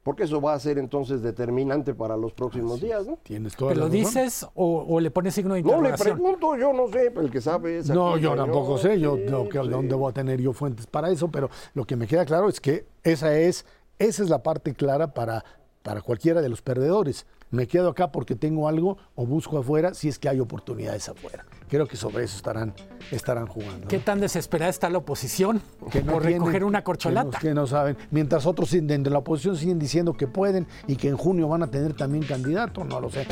[0.07, 3.19] Porque eso va a ser entonces determinante para los próximos días, ¿no?
[3.23, 3.99] Tienes toda ¿Te la lo razón.
[4.05, 6.15] dices o, o le pones signo de No le interrogación?
[6.15, 9.49] pregunto, yo no sé, el que sabe es No, yo tampoco sé, yo Sí, no,
[9.49, 9.67] que, sí.
[9.67, 12.61] dónde voy a tener yo fuentes para eso, pero lo que me queda claro es
[12.61, 13.65] que esa es,
[13.99, 15.43] esa es la parte clara para,
[15.83, 17.25] para cualquiera de los perdedores.
[17.49, 21.45] Me quedo acá porque tengo algo o busco afuera si es que hay oportunidades afuera.
[21.69, 22.73] Creo que sobre eso estarán,
[23.11, 23.81] estarán jugando.
[23.81, 23.87] ¿no?
[23.87, 27.39] ¿Qué tan desesperada está la oposición que no por tienen, recoger una que no- corcholata?
[27.39, 27.97] Que no, saben.
[28.11, 31.67] Mientras otros de la oposición siguen diciendo que pueden y que en junio van a
[31.67, 33.25] tener también candidato, no lo sé.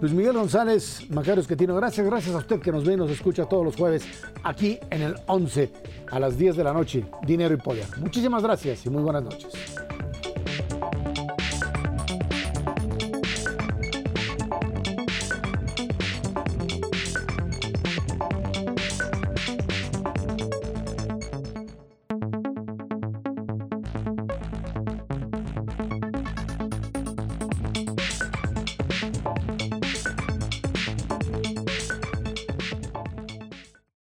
[0.00, 3.44] Luis Miguel González, Macario Esquetino, gracias, gracias a usted que nos ve y nos escucha
[3.46, 4.04] todos los jueves
[4.42, 5.72] aquí en el 11
[6.10, 7.86] a las 10 de la noche, Dinero y Poder.
[8.00, 9.52] Muchísimas gracias y muy buenas noches.